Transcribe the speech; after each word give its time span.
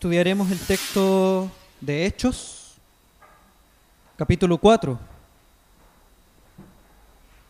Estudiaremos 0.00 0.50
el 0.50 0.58
texto 0.58 1.50
de 1.78 2.06
Hechos, 2.06 2.72
capítulo 4.16 4.56
4. 4.56 4.98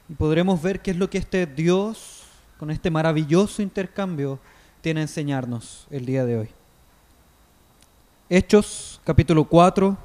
Y 0.08 0.14
podremos 0.14 0.60
ver 0.60 0.80
qué 0.80 0.90
es 0.90 0.96
lo 0.96 1.08
que 1.08 1.18
este 1.18 1.46
Dios, 1.46 2.24
con 2.58 2.72
este 2.72 2.90
maravilloso 2.90 3.62
intercambio, 3.62 4.40
tiene 4.80 4.98
a 4.98 5.02
enseñarnos 5.04 5.86
el 5.92 6.04
día 6.04 6.24
de 6.24 6.38
hoy. 6.38 6.48
Hechos, 8.28 9.00
capítulo 9.04 9.44
4, 9.44 9.96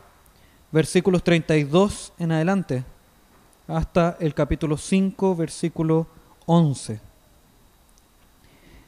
versículos 0.72 1.24
32 1.24 2.14
en 2.20 2.32
adelante, 2.32 2.84
hasta 3.68 4.18
el 4.20 4.36
capítulo 4.36 4.78
5, 4.78 5.36
versículo 5.36 6.06
11. 6.46 7.00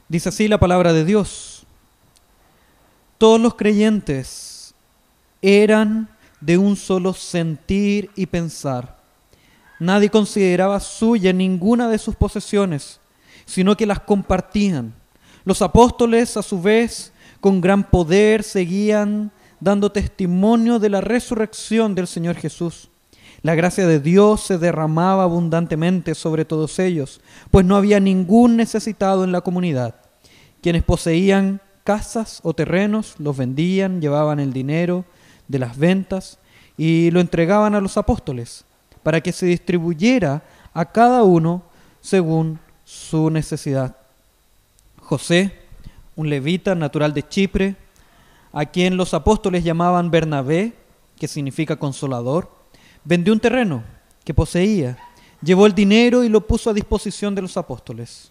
Dice 0.08 0.28
así 0.28 0.46
la 0.46 0.60
palabra 0.60 0.92
de 0.92 1.04
Dios. 1.04 1.57
Todos 3.18 3.40
los 3.40 3.54
creyentes 3.54 4.74
eran 5.42 6.08
de 6.40 6.56
un 6.56 6.76
solo 6.76 7.12
sentir 7.12 8.10
y 8.14 8.26
pensar. 8.26 8.96
Nadie 9.80 10.08
consideraba 10.08 10.78
suya 10.78 11.32
ninguna 11.32 11.88
de 11.88 11.98
sus 11.98 12.14
posesiones, 12.14 13.00
sino 13.44 13.76
que 13.76 13.86
las 13.86 14.00
compartían. 14.00 14.94
Los 15.44 15.62
apóstoles, 15.62 16.36
a 16.36 16.42
su 16.42 16.62
vez, 16.62 17.12
con 17.40 17.60
gran 17.60 17.90
poder, 17.90 18.44
seguían 18.44 19.32
dando 19.60 19.90
testimonio 19.90 20.78
de 20.78 20.90
la 20.90 21.00
resurrección 21.00 21.96
del 21.96 22.06
Señor 22.06 22.36
Jesús. 22.36 22.88
La 23.42 23.54
gracia 23.54 23.86
de 23.86 24.00
Dios 24.00 24.42
se 24.42 24.58
derramaba 24.58 25.24
abundantemente 25.24 26.14
sobre 26.14 26.44
todos 26.44 26.78
ellos, 26.78 27.20
pues 27.50 27.64
no 27.64 27.76
había 27.76 27.98
ningún 27.98 28.56
necesitado 28.56 29.24
en 29.24 29.32
la 29.32 29.40
comunidad. 29.40 29.96
Quienes 30.60 30.82
poseían 30.82 31.60
casas 31.88 32.40
o 32.42 32.52
terrenos 32.52 33.14
los 33.16 33.34
vendían, 33.34 34.02
llevaban 34.02 34.40
el 34.40 34.52
dinero 34.52 35.06
de 35.48 35.58
las 35.58 35.78
ventas 35.78 36.38
y 36.76 37.10
lo 37.12 37.20
entregaban 37.20 37.74
a 37.74 37.80
los 37.80 37.96
apóstoles 37.96 38.66
para 39.02 39.22
que 39.22 39.32
se 39.32 39.46
distribuyera 39.46 40.42
a 40.74 40.84
cada 40.84 41.22
uno 41.22 41.62
según 42.02 42.58
su 42.84 43.30
necesidad. 43.30 43.96
José, 45.00 45.62
un 46.14 46.28
levita 46.28 46.74
natural 46.74 47.14
de 47.14 47.26
Chipre, 47.26 47.74
a 48.52 48.66
quien 48.66 48.98
los 48.98 49.14
apóstoles 49.14 49.64
llamaban 49.64 50.10
Bernabé, 50.10 50.74
que 51.18 51.26
significa 51.26 51.76
consolador, 51.76 52.50
vendió 53.02 53.32
un 53.32 53.40
terreno 53.40 53.82
que 54.24 54.34
poseía, 54.34 54.98
llevó 55.40 55.64
el 55.64 55.74
dinero 55.74 56.22
y 56.22 56.28
lo 56.28 56.46
puso 56.46 56.68
a 56.68 56.74
disposición 56.74 57.34
de 57.34 57.40
los 57.40 57.56
apóstoles. 57.56 58.30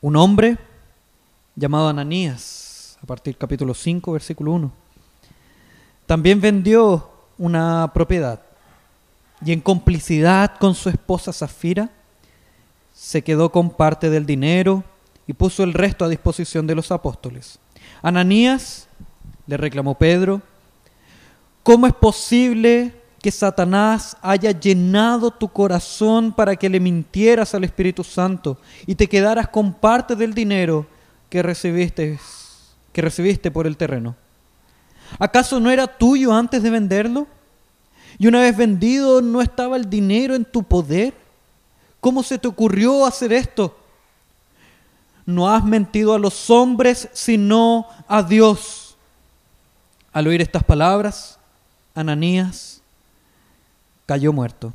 Un 0.00 0.14
hombre 0.14 0.69
llamado 1.60 1.88
Ananías, 1.88 2.96
a 3.02 3.06
partir 3.06 3.34
del 3.34 3.38
capítulo 3.38 3.74
5, 3.74 4.12
versículo 4.12 4.52
1, 4.52 4.72
también 6.06 6.40
vendió 6.40 7.10
una 7.36 7.90
propiedad 7.92 8.40
y 9.44 9.52
en 9.52 9.60
complicidad 9.60 10.56
con 10.58 10.74
su 10.74 10.88
esposa 10.88 11.34
Zafira 11.34 11.90
se 12.94 13.22
quedó 13.22 13.52
con 13.52 13.68
parte 13.68 14.08
del 14.08 14.24
dinero 14.24 14.82
y 15.26 15.34
puso 15.34 15.62
el 15.62 15.74
resto 15.74 16.06
a 16.06 16.08
disposición 16.08 16.66
de 16.66 16.74
los 16.74 16.90
apóstoles. 16.90 17.58
Ananías, 18.00 18.88
le 19.46 19.58
reclamó 19.58 19.98
Pedro, 19.98 20.40
¿cómo 21.62 21.86
es 21.86 21.92
posible 21.92 22.94
que 23.20 23.30
Satanás 23.30 24.16
haya 24.22 24.52
llenado 24.52 25.30
tu 25.30 25.48
corazón 25.48 26.32
para 26.32 26.56
que 26.56 26.70
le 26.70 26.80
mintieras 26.80 27.54
al 27.54 27.64
Espíritu 27.64 28.02
Santo 28.02 28.56
y 28.86 28.94
te 28.94 29.06
quedaras 29.06 29.48
con 29.48 29.74
parte 29.74 30.16
del 30.16 30.32
dinero 30.32 30.86
que 31.30 31.42
recibiste, 31.42 32.18
que 32.92 33.00
recibiste 33.00 33.50
por 33.50 33.66
el 33.66 33.76
terreno? 33.76 34.16
¿Acaso 35.18 35.58
no 35.58 35.70
era 35.70 35.86
tuyo 35.86 36.32
antes 36.32 36.62
de 36.62 36.70
venderlo? 36.70 37.26
Y 38.18 38.26
una 38.26 38.40
vez 38.40 38.56
vendido, 38.56 39.22
¿no 39.22 39.40
estaba 39.40 39.76
el 39.76 39.88
dinero 39.88 40.34
en 40.34 40.44
tu 40.44 40.62
poder? 40.62 41.14
¿Cómo 42.00 42.22
se 42.22 42.38
te 42.38 42.48
ocurrió 42.48 43.06
hacer 43.06 43.32
esto? 43.32 43.76
No 45.24 45.48
has 45.48 45.64
mentido 45.64 46.14
a 46.14 46.18
los 46.18 46.50
hombres, 46.50 47.08
sino 47.12 47.86
a 48.08 48.22
Dios. 48.22 48.96
Al 50.12 50.26
oír 50.26 50.42
estas 50.42 50.64
palabras, 50.64 51.38
Ananías 51.94 52.82
cayó 54.06 54.32
muerto. 54.32 54.72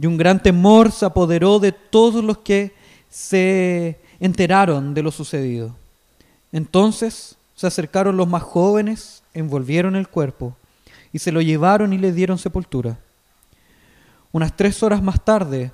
Y 0.00 0.06
un 0.06 0.16
gran 0.16 0.40
temor 0.40 0.92
se 0.92 1.04
apoderó 1.04 1.58
de 1.58 1.72
todos 1.72 2.22
los 2.22 2.38
que 2.38 2.74
se 3.10 3.98
enteraron 4.20 4.94
de 4.94 5.02
lo 5.02 5.10
sucedido. 5.10 5.76
Entonces 6.52 7.36
se 7.54 7.66
acercaron 7.66 8.16
los 8.16 8.28
más 8.28 8.42
jóvenes, 8.42 9.22
envolvieron 9.34 9.96
el 9.96 10.08
cuerpo 10.08 10.56
y 11.12 11.18
se 11.18 11.32
lo 11.32 11.40
llevaron 11.40 11.92
y 11.92 11.98
le 11.98 12.12
dieron 12.12 12.38
sepultura. 12.38 12.98
Unas 14.32 14.56
tres 14.56 14.82
horas 14.82 15.02
más 15.02 15.24
tarde 15.24 15.70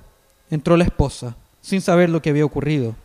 entró 0.49 0.77
la 0.77 0.85
esposa, 0.85 1.35
sin 1.61 1.81
saber 1.81 2.09
lo 2.09 2.21
que 2.21 2.29
había 2.29 2.45
ocurrido. 2.45 2.95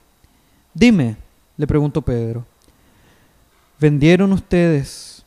Dime, 0.75 1.16
le 1.56 1.66
preguntó 1.66 2.03
Pedro, 2.03 2.47
¿vendieron 3.81 4.32
ustedes 4.32 5.25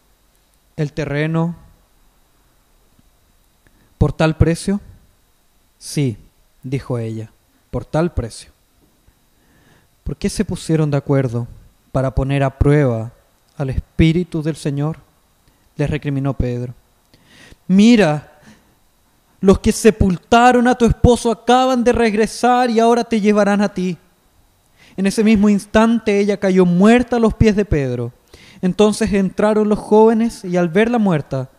el 0.77 0.93
terreno 0.93 1.55
por 3.97 4.13
tal 4.13 4.37
precio? 4.37 4.79
Sí, 5.77 6.17
dijo 6.63 6.97
ella, 6.97 7.31
por 7.69 7.83
tal 7.83 8.13
precio. 8.13 8.51
¿Por 10.03 10.17
qué 10.17 10.29
se 10.29 10.45
pusieron 10.45 10.89
de 10.91 10.97
acuerdo 10.97 11.47
para 11.91 12.13
poner 12.13 12.43
a 12.43 12.57
prueba 12.57 13.11
al 13.57 13.69
Espíritu 13.69 14.41
del 14.41 14.55
Señor? 14.55 14.97
Les 15.75 15.89
recriminó 15.89 16.33
Pedro. 16.33 16.73
Mira, 17.67 18.39
los 19.39 19.59
que 19.59 19.71
sepultaron 19.71 20.67
a 20.67 20.75
tu 20.75 20.85
esposo 20.85 21.31
acaban 21.31 21.83
de 21.83 21.91
regresar 21.91 22.69
y 22.69 22.79
ahora 22.79 23.03
te 23.03 23.21
llevarán 23.21 23.61
a 23.61 23.73
ti. 23.73 23.97
En 24.97 25.05
ese 25.05 25.23
mismo 25.23 25.49
instante 25.49 26.19
ella 26.19 26.37
cayó 26.37 26.65
muerta 26.65 27.15
a 27.15 27.19
los 27.19 27.33
pies 27.33 27.55
de 27.55 27.65
Pedro. 27.65 28.11
Entonces 28.61 29.11
entraron 29.13 29.69
los 29.69 29.79
jóvenes 29.79 30.43
y 30.45 30.57
al 30.57 30.69
verla 30.69 30.99
muerta, 30.99 31.49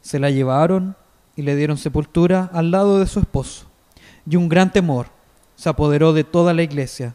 se 0.00 0.18
la 0.18 0.30
llevaron 0.30 0.96
y 1.36 1.42
le 1.42 1.56
dieron 1.56 1.76
sepultura 1.76 2.50
al 2.52 2.70
lado 2.70 2.98
de 2.98 3.06
su 3.06 3.20
esposo. 3.20 3.66
Y 4.28 4.36
un 4.36 4.48
gran 4.48 4.72
temor 4.72 5.08
se 5.56 5.68
apoderó 5.68 6.12
de 6.12 6.24
toda 6.24 6.54
la 6.54 6.62
iglesia 6.62 7.14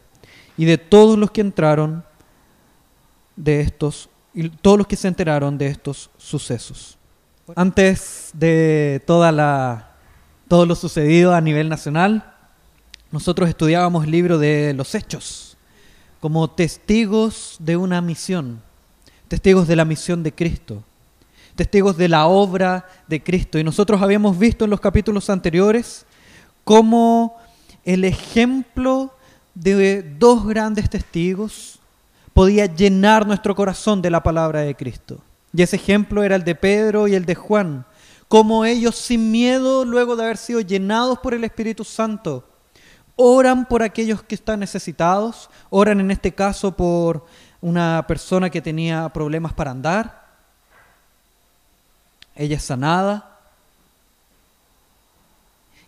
y 0.58 0.66
de 0.66 0.76
todos 0.76 1.16
los 1.18 1.30
que 1.30 1.40
entraron 1.40 2.04
de 3.36 3.60
estos 3.60 4.10
y 4.34 4.50
todos 4.50 4.76
los 4.76 4.86
que 4.86 4.96
se 4.96 5.08
enteraron 5.08 5.56
de 5.56 5.68
estos 5.68 6.10
sucesos. 6.18 6.98
Antes 7.56 8.30
de 8.34 9.02
toda 9.06 9.32
la, 9.32 9.96
todo 10.46 10.66
lo 10.66 10.74
sucedido 10.74 11.34
a 11.34 11.40
nivel 11.40 11.68
nacional, 11.68 12.34
nosotros 13.10 13.48
estudiábamos 13.48 14.04
el 14.04 14.10
libro 14.10 14.38
de 14.38 14.74
los 14.74 14.94
Hechos 14.94 15.56
como 16.20 16.50
testigos 16.50 17.56
de 17.60 17.76
una 17.76 18.00
misión, 18.00 18.60
testigos 19.28 19.66
de 19.68 19.76
la 19.76 19.84
misión 19.84 20.22
de 20.22 20.34
Cristo, 20.34 20.82
testigos 21.54 21.96
de 21.96 22.08
la 22.08 22.26
obra 22.26 22.86
de 23.06 23.22
Cristo. 23.22 23.58
Y 23.58 23.64
nosotros 23.64 24.02
habíamos 24.02 24.38
visto 24.38 24.64
en 24.64 24.70
los 24.70 24.80
capítulos 24.80 25.30
anteriores 25.30 26.06
cómo 26.64 27.36
el 27.84 28.04
ejemplo 28.04 29.14
de 29.60 30.02
dos 30.02 30.46
grandes 30.46 30.88
testigos 30.88 31.80
podía 32.32 32.66
llenar 32.66 33.26
nuestro 33.26 33.54
corazón 33.54 34.00
de 34.00 34.10
la 34.10 34.22
palabra 34.22 34.60
de 34.60 34.74
Cristo. 34.74 35.18
Y 35.52 35.62
ese 35.62 35.76
ejemplo 35.76 36.22
era 36.22 36.36
el 36.36 36.44
de 36.44 36.54
Pedro 36.54 37.08
y 37.08 37.14
el 37.14 37.24
de 37.24 37.34
Juan, 37.34 37.84
cómo 38.28 38.64
ellos 38.64 38.94
sin 38.96 39.30
miedo, 39.30 39.84
luego 39.84 40.14
de 40.14 40.24
haber 40.24 40.36
sido 40.36 40.60
llenados 40.60 41.18
por 41.18 41.34
el 41.34 41.42
Espíritu 41.42 41.82
Santo, 41.82 42.44
oran 43.16 43.66
por 43.66 43.82
aquellos 43.82 44.22
que 44.22 44.36
están 44.36 44.60
necesitados, 44.60 45.50
oran 45.70 45.98
en 46.00 46.10
este 46.10 46.32
caso 46.32 46.76
por 46.76 47.26
una 47.60 48.04
persona 48.06 48.50
que 48.50 48.62
tenía 48.62 49.08
problemas 49.08 49.52
para 49.52 49.72
andar, 49.72 50.28
ella 52.36 52.56
es 52.56 52.62
sanada, 52.62 53.37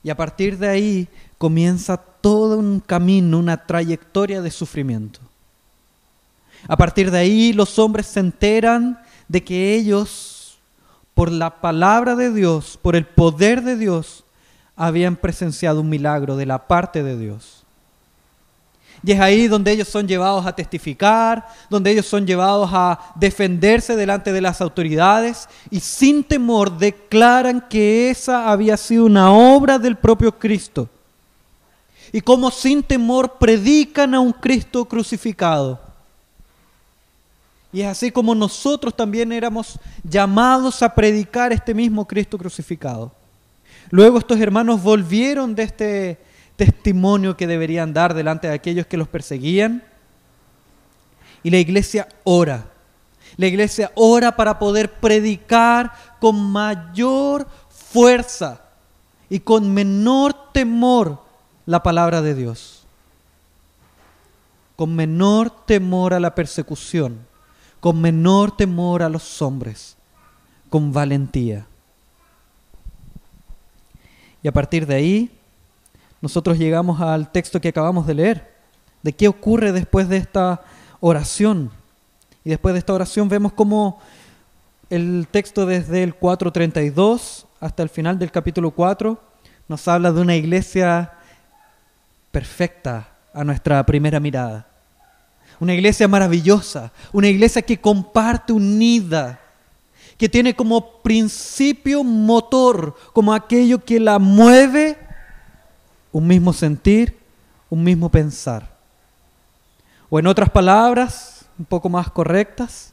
y 0.02 0.10
a 0.10 0.16
partir 0.16 0.58
de 0.58 0.68
ahí 0.68 1.08
comienza 1.38 1.96
todo 1.96 2.58
un 2.58 2.80
camino, 2.80 3.38
una 3.38 3.66
trayectoria 3.66 4.42
de 4.42 4.50
sufrimiento. 4.50 5.20
A 6.68 6.76
partir 6.76 7.10
de 7.10 7.18
ahí 7.18 7.52
los 7.52 7.78
hombres 7.78 8.06
se 8.06 8.20
enteran 8.20 9.00
de 9.28 9.42
que 9.42 9.74
ellos, 9.74 10.58
por 11.14 11.30
la 11.30 11.60
palabra 11.60 12.16
de 12.16 12.32
Dios, 12.32 12.78
por 12.80 12.96
el 12.96 13.06
poder 13.06 13.62
de 13.62 13.76
Dios, 13.76 14.24
habían 14.76 15.16
presenciado 15.16 15.80
un 15.80 15.88
milagro 15.88 16.36
de 16.36 16.46
la 16.46 16.66
parte 16.66 17.02
de 17.02 17.18
Dios. 17.18 17.59
Y 19.02 19.12
es 19.12 19.20
ahí 19.20 19.48
donde 19.48 19.72
ellos 19.72 19.88
son 19.88 20.06
llevados 20.06 20.44
a 20.44 20.54
testificar, 20.54 21.46
donde 21.70 21.90
ellos 21.90 22.06
son 22.06 22.26
llevados 22.26 22.68
a 22.72 23.12
defenderse 23.14 23.96
delante 23.96 24.32
de 24.32 24.40
las 24.42 24.60
autoridades 24.60 25.48
y 25.70 25.80
sin 25.80 26.22
temor 26.22 26.76
declaran 26.76 27.64
que 27.68 28.10
esa 28.10 28.50
había 28.50 28.76
sido 28.76 29.06
una 29.06 29.32
obra 29.32 29.78
del 29.78 29.96
propio 29.96 30.38
Cristo. 30.38 30.88
Y 32.12 32.20
como 32.20 32.50
sin 32.50 32.82
temor 32.82 33.38
predican 33.38 34.14
a 34.14 34.20
un 34.20 34.32
Cristo 34.32 34.84
crucificado. 34.84 35.80
Y 37.72 37.82
es 37.82 37.86
así 37.86 38.10
como 38.10 38.34
nosotros 38.34 38.94
también 38.94 39.32
éramos 39.32 39.78
llamados 40.02 40.82
a 40.82 40.92
predicar 40.94 41.52
este 41.52 41.72
mismo 41.72 42.06
Cristo 42.06 42.36
crucificado. 42.36 43.12
Luego 43.90 44.18
estos 44.18 44.38
hermanos 44.40 44.82
volvieron 44.82 45.54
de 45.54 45.62
este 45.62 46.18
testimonio 46.60 47.36
que 47.38 47.46
deberían 47.46 47.94
dar 47.94 48.12
delante 48.12 48.48
de 48.48 48.54
aquellos 48.54 48.86
que 48.86 48.98
los 48.98 49.08
perseguían. 49.08 49.82
Y 51.42 51.48
la 51.48 51.56
iglesia 51.56 52.06
ora. 52.24 52.66
La 53.38 53.46
iglesia 53.46 53.90
ora 53.94 54.36
para 54.36 54.58
poder 54.58 54.92
predicar 54.92 55.92
con 56.20 56.52
mayor 56.52 57.48
fuerza 57.70 58.60
y 59.30 59.40
con 59.40 59.72
menor 59.72 60.52
temor 60.52 61.22
la 61.64 61.82
palabra 61.82 62.20
de 62.20 62.34
Dios. 62.34 62.84
Con 64.76 64.94
menor 64.94 65.50
temor 65.64 66.12
a 66.12 66.20
la 66.20 66.34
persecución 66.34 67.30
con 67.80 68.00
menor 68.00 68.56
temor 68.56 69.02
a 69.02 69.08
los 69.08 69.40
hombres, 69.42 69.96
con 70.68 70.92
valentía. 70.92 71.66
Y 74.42 74.48
a 74.48 74.52
partir 74.52 74.86
de 74.86 74.94
ahí, 74.94 75.39
nosotros 76.20 76.58
llegamos 76.58 77.00
al 77.00 77.30
texto 77.32 77.60
que 77.60 77.68
acabamos 77.68 78.06
de 78.06 78.14
leer, 78.14 78.54
de 79.02 79.12
qué 79.12 79.28
ocurre 79.28 79.72
después 79.72 80.08
de 80.08 80.18
esta 80.18 80.62
oración. 81.00 81.70
Y 82.44 82.50
después 82.50 82.74
de 82.74 82.78
esta 82.78 82.92
oración 82.92 83.28
vemos 83.28 83.52
cómo 83.52 84.00
el 84.88 85.28
texto 85.30 85.66
desde 85.66 86.02
el 86.02 86.18
4.32 86.18 87.46
hasta 87.60 87.82
el 87.82 87.88
final 87.88 88.18
del 88.18 88.30
capítulo 88.30 88.70
4 88.70 89.20
nos 89.68 89.86
habla 89.88 90.12
de 90.12 90.20
una 90.20 90.34
iglesia 90.34 91.12
perfecta 92.32 93.08
a 93.32 93.44
nuestra 93.44 93.84
primera 93.86 94.18
mirada 94.18 94.70
una 95.60 95.74
iglesia 95.74 96.08
maravillosa, 96.08 96.90
una 97.12 97.28
iglesia 97.28 97.60
que 97.62 97.78
comparte 97.78 98.52
unida, 98.52 99.38
que 100.16 100.28
tiene 100.28 100.56
como 100.56 101.02
principio 101.02 102.02
motor, 102.02 102.96
como 103.12 103.32
aquello 103.34 103.84
que 103.84 104.00
la 104.00 104.18
mueve, 104.18 104.98
un 106.12 106.26
mismo 106.26 106.52
sentir, 106.52 107.18
un 107.68 107.82
mismo 107.82 108.08
pensar. 108.08 108.76
O 110.08 110.18
en 110.18 110.26
otras 110.26 110.50
palabras, 110.50 111.46
un 111.58 111.64
poco 111.64 111.88
más 111.88 112.10
correctas, 112.10 112.92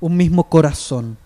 un 0.00 0.16
mismo 0.16 0.44
corazón. 0.44 1.16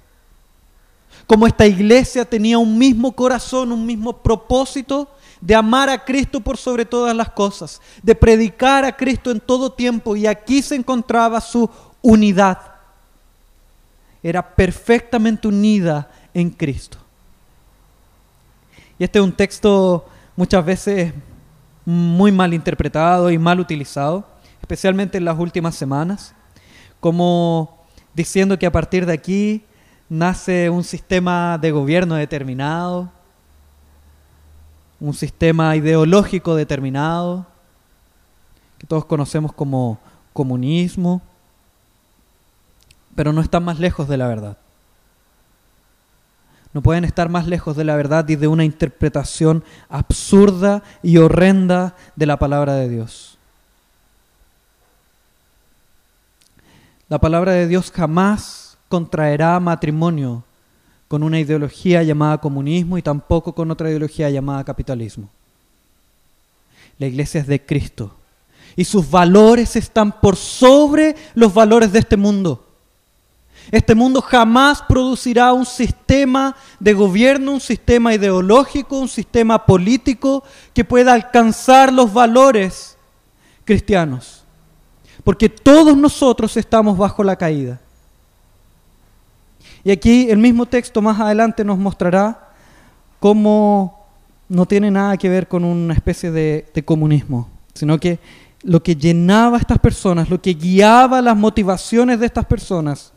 Como 1.27 1.47
esta 1.47 1.67
iglesia 1.67 2.25
tenía 2.25 2.59
un 2.59 2.79
mismo 2.79 3.13
corazón, 3.13 3.73
un 3.73 3.85
mismo 3.85 4.17
propósito, 4.19 5.09
de 5.41 5.57
amar 5.57 5.91
a 5.91 6.05
Cristo 6.05 6.41
por 6.41 6.57
sobre 6.57 6.85
todas 6.85 7.15
las 7.17 7.31
cosas, 7.31 7.81
de 8.01 8.15
predicar 8.15 8.85
a 8.85 8.97
Cristo 8.97 9.31
en 9.33 9.41
todo 9.41 9.73
tiempo 9.73 10.15
y 10.15 10.27
aquí 10.27 10.63
se 10.63 10.77
encontraba 10.77 11.41
su 11.41 11.69
unidad. 12.01 12.59
Era 14.23 14.55
perfectamente 14.55 15.49
unida 15.49 16.09
en 16.33 16.49
Cristo. 16.51 16.99
Y 18.99 19.05
este 19.05 19.19
es 19.19 19.25
un 19.25 19.33
texto 19.33 20.07
muchas 20.37 20.65
veces 20.65 21.13
muy 21.85 22.33
mal 22.33 22.55
interpretado 22.55 23.31
y 23.31 23.39
mal 23.39 23.61
utilizado, 23.61 24.27
especialmente 24.61 25.19
en 25.19 25.25
las 25.25 25.39
últimas 25.39 25.75
semanas, 25.75 26.35
como 27.01 27.85
diciendo 28.15 28.59
que 28.59 28.67
a 28.67 28.73
partir 28.73 29.07
de 29.07 29.13
aquí 29.13 29.65
nace 30.09 30.71
un 30.71 30.85
sistema 30.85 31.59
de 31.59 31.71
gobierno 31.71 32.15
determinado, 32.15 33.11
un 35.01 35.15
sistema 35.15 35.75
ideológico 35.75 36.55
determinado, 36.55 37.47
que 38.79 38.87
todos 38.87 39.05
conocemos 39.05 39.53
como 39.53 39.99
comunismo, 40.33 41.23
pero 43.15 43.33
no 43.33 43.41
están 43.41 43.65
más 43.65 43.79
lejos 43.79 44.09
de 44.09 44.17
la 44.17 44.29
verdad. 44.29 44.59
No 46.73 46.83
pueden 46.83 47.05
estar 47.05 47.29
más 47.29 47.47
lejos 47.47 47.77
de 47.77 47.85
la 47.85 47.97
verdad 47.97 48.29
y 48.29 48.37
de 48.37 48.49
una 48.49 48.65
interpretación 48.65 49.63
absurda 49.89 50.83
y 51.03 51.19
horrenda 51.19 51.95
de 52.17 52.27
la 52.27 52.39
palabra 52.39 52.75
de 52.75 52.89
Dios. 52.89 53.39
La 57.09 57.19
palabra 57.19 57.53
de 57.53 57.69
Dios 57.69 57.91
jamás 57.91 58.79
contraerá 58.89 59.61
matrimonio 59.61 60.45
con 61.09 61.23
una 61.23 61.39
ideología 61.39 62.03
llamada 62.03 62.39
comunismo 62.39 62.97
y 62.97 63.03
tampoco 63.03 63.55
con 63.55 63.71
otra 63.71 63.91
ideología 63.91 64.31
llamada 64.31 64.65
capitalismo. 64.65 65.29
La 66.99 67.07
iglesia 67.07 67.43
es 67.43 67.47
de 67.47 67.61
Cristo 67.61 68.15
y 68.77 68.85
sus 68.85 69.11
valores 69.11 69.77
están 69.77 70.21
por 70.21 70.37
sobre 70.37 71.15
los 71.35 71.53
valores 71.53 71.93
de 71.93 71.99
este 71.99 72.17
mundo. 72.17 72.67
Este 73.71 73.95
mundo 73.95 74.21
jamás 74.21 74.83
producirá 74.83 75.53
un 75.53 75.65
sistema 75.65 76.57
de 76.81 76.93
gobierno, 76.93 77.53
un 77.53 77.61
sistema 77.61 78.15
ideológico, 78.15 78.99
un 78.99 79.09
sistema 79.09 79.65
político 79.65 80.43
que 80.75 80.85
pueda 80.85 81.15
alcanzar 81.15 81.93
los 81.93 82.13
valores 82.13 82.97
cristianos. 83.65 84.45
Porque 85.25 85.49
todos 85.49 85.97
nosotros 85.97 86.57
estamos 86.57 86.99
bajo 86.99 87.23
la 87.23 87.37
caída. 87.37 87.81
Y 89.85 89.91
aquí 89.91 90.31
el 90.31 90.39
mismo 90.39 90.67
texto 90.67 91.03
más 91.03 91.21
adelante 91.21 91.65
nos 91.65 91.79
mostrará 91.79 92.51
cómo 93.19 94.07
no 94.49 94.67
tiene 94.67 94.91
nada 94.91 95.17
que 95.17 95.29
ver 95.29 95.49
con 95.49 95.65
una 95.65 95.95
especie 95.95 96.31
de, 96.31 96.83
comunismo, 96.85 97.49
sino 97.75 97.99
que 97.99 98.19
lo 98.63 98.83
que 98.83 98.95
llenaba 98.95 99.57
a 99.57 99.61
estas 99.61 99.79
personas, 99.79 100.29
lo 100.29 100.41
que 100.41 100.55
guiaba 100.55 101.23
las 101.23 101.37
motivaciones 101.37 102.21
de 102.21 102.27
estas 102.27 102.45
personas, 102.45 103.13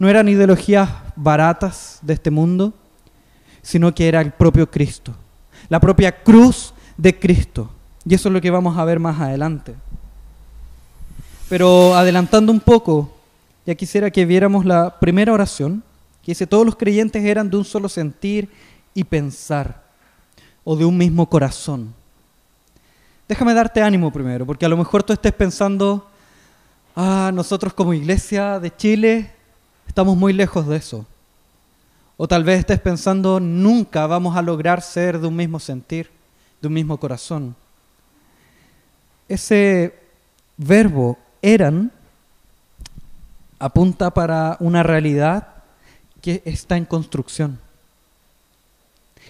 no 0.00 0.08
eran 0.08 0.30
ideologías 0.30 0.88
baratas 1.14 1.98
de 2.00 2.14
este 2.14 2.30
mundo, 2.30 2.72
sino 3.60 3.94
que 3.94 4.08
era 4.08 4.22
el 4.22 4.32
propio 4.32 4.68
Cristo, 4.68 5.14
la 5.68 5.78
propia 5.78 6.22
cruz 6.22 6.72
de 6.96 7.16
Cristo. 7.18 7.70
Y 8.06 8.14
eso 8.14 8.30
es 8.30 8.32
lo 8.32 8.40
que 8.40 8.50
vamos 8.50 8.78
a 8.78 8.84
ver 8.86 8.98
más 8.98 9.20
adelante. 9.20 9.74
Pero 11.50 11.94
adelantando 11.94 12.50
un 12.50 12.60
poco, 12.60 13.14
ya 13.66 13.74
quisiera 13.74 14.10
que 14.10 14.24
viéramos 14.24 14.64
la 14.64 14.98
primera 14.98 15.34
oración, 15.34 15.82
que 16.22 16.30
dice, 16.30 16.46
todos 16.46 16.64
los 16.64 16.76
creyentes 16.76 17.22
eran 17.22 17.50
de 17.50 17.58
un 17.58 17.64
solo 17.66 17.86
sentir 17.90 18.48
y 18.94 19.04
pensar, 19.04 19.82
o 20.64 20.76
de 20.76 20.86
un 20.86 20.96
mismo 20.96 21.28
corazón. 21.28 21.92
Déjame 23.28 23.52
darte 23.52 23.82
ánimo 23.82 24.10
primero, 24.10 24.46
porque 24.46 24.64
a 24.64 24.70
lo 24.70 24.78
mejor 24.78 25.02
tú 25.02 25.12
estés 25.12 25.32
pensando, 25.34 26.08
ah, 26.96 27.30
nosotros 27.34 27.74
como 27.74 27.92
iglesia 27.92 28.58
de 28.58 28.74
Chile 28.74 29.39
estamos 29.90 30.16
muy 30.16 30.32
lejos 30.32 30.68
de 30.68 30.76
eso. 30.76 31.04
O 32.16 32.28
tal 32.28 32.44
vez 32.44 32.60
estés 32.60 32.78
pensando, 32.78 33.40
nunca 33.40 34.06
vamos 34.06 34.36
a 34.36 34.42
lograr 34.42 34.82
ser 34.82 35.18
de 35.18 35.26
un 35.26 35.34
mismo 35.34 35.58
sentir, 35.58 36.08
de 36.62 36.68
un 36.68 36.74
mismo 36.74 36.96
corazón. 36.96 37.56
Ese 39.28 39.92
verbo 40.56 41.18
eran 41.42 41.90
apunta 43.58 44.14
para 44.14 44.56
una 44.60 44.84
realidad 44.84 45.48
que 46.22 46.40
está 46.44 46.76
en 46.76 46.84
construcción. 46.84 47.58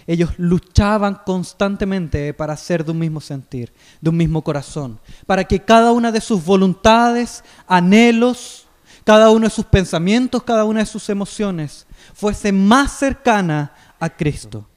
Ellos 0.05 0.37
luchaban 0.37 1.21
constantemente 1.25 2.35
para 2.35 2.55
ser 2.55 2.85
de 2.85 2.91
un 2.91 2.99
mismo 2.99 3.19
sentir, 3.19 3.73
de 3.99 4.11
un 4.11 4.17
mismo 4.17 4.43
corazón, 4.43 4.99
para 5.25 5.43
que 5.43 5.59
cada 5.61 5.91
una 5.91 6.11
de 6.11 6.21
sus 6.21 6.45
voluntades, 6.45 7.43
anhelos, 7.67 8.60
cada 9.03 9.29
uno 9.29 9.45
de 9.45 9.53
sus 9.53 9.65
pensamientos, 9.65 10.43
cada 10.43 10.63
una 10.63 10.81
de 10.81 10.85
sus 10.85 11.09
emociones 11.09 11.85
fuese 12.13 12.51
más 12.51 12.91
cercana 12.93 13.73
a 13.99 14.09
Cristo. 14.09 14.67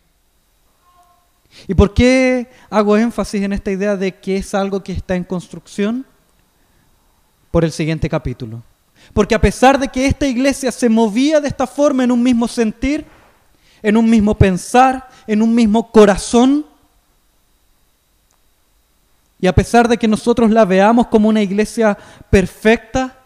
¿Y 1.69 1.75
por 1.75 1.95
qué 1.95 2.51
hago 2.69 2.97
énfasis 2.97 3.43
en 3.43 3.53
esta 3.53 3.71
idea 3.71 3.97
de 3.97 4.17
que 4.17 4.37
es 4.37 4.55
algo 4.55 4.83
que 4.83 4.93
está 4.93 5.15
en 5.15 5.25
construcción? 5.25 6.05
Por 7.51 7.65
el 7.65 7.73
siguiente 7.73 8.09
capítulo. 8.09 8.63
Porque 9.13 9.35
a 9.35 9.41
pesar 9.41 9.79
de 9.79 9.89
que 9.89 10.07
esta 10.07 10.27
iglesia 10.27 10.73
se 10.73 10.89
movía 10.89 11.41
de 11.41 11.49
esta 11.49 11.67
forma 11.67 12.05
en 12.05 12.11
un 12.11 12.23
mismo 12.23 12.49
sentir, 12.49 13.05
en 13.83 13.97
un 13.97 14.09
mismo 14.09 14.37
pensar, 14.37 15.09
en 15.27 15.43
un 15.43 15.55
mismo 15.55 15.91
corazón, 15.91 16.67
y 19.39 19.47
a 19.47 19.55
pesar 19.55 19.89
de 19.89 19.99
que 19.99 20.09
nosotros 20.09 20.51
la 20.51 20.65
veamos 20.65 21.09
como 21.09 21.29
una 21.29 21.43
iglesia 21.43 21.99
perfecta, 22.31 23.24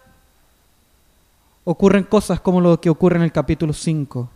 ocurren 1.71 2.05
cosas 2.05 2.41
como 2.41 2.63
lo 2.63 2.81
que 2.81 2.89
ocurre 2.89 3.17
en 3.17 3.25
el 3.25 3.31
capítulo 3.31 3.75
5, 3.75 4.31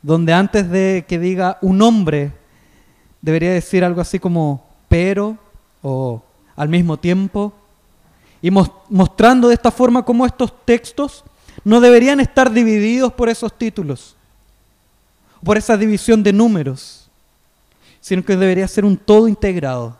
donde 0.00 0.32
antes 0.32 0.70
de 0.70 1.04
que 1.08 1.18
diga 1.18 1.58
un 1.60 1.82
hombre, 1.82 2.30
debería 3.20 3.50
decir 3.50 3.82
algo 3.82 4.00
así 4.00 4.20
como 4.20 4.64
pero 4.88 5.36
o 5.82 6.22
al 6.54 6.68
mismo 6.68 6.96
tiempo, 6.96 7.52
y 8.40 8.52
mostrando 8.52 9.48
de 9.48 9.54
esta 9.54 9.72
forma 9.72 10.04
cómo 10.04 10.24
estos 10.24 10.54
textos 10.64 11.24
no 11.64 11.80
deberían 11.80 12.20
estar 12.20 12.52
divididos 12.52 13.12
por 13.12 13.28
esos 13.28 13.58
títulos, 13.58 14.14
por 15.42 15.58
esa 15.58 15.76
división 15.76 16.22
de 16.22 16.32
números, 16.32 17.10
sino 18.00 18.24
que 18.24 18.36
debería 18.36 18.68
ser 18.68 18.84
un 18.84 18.96
todo 18.96 19.26
integrado. 19.26 19.98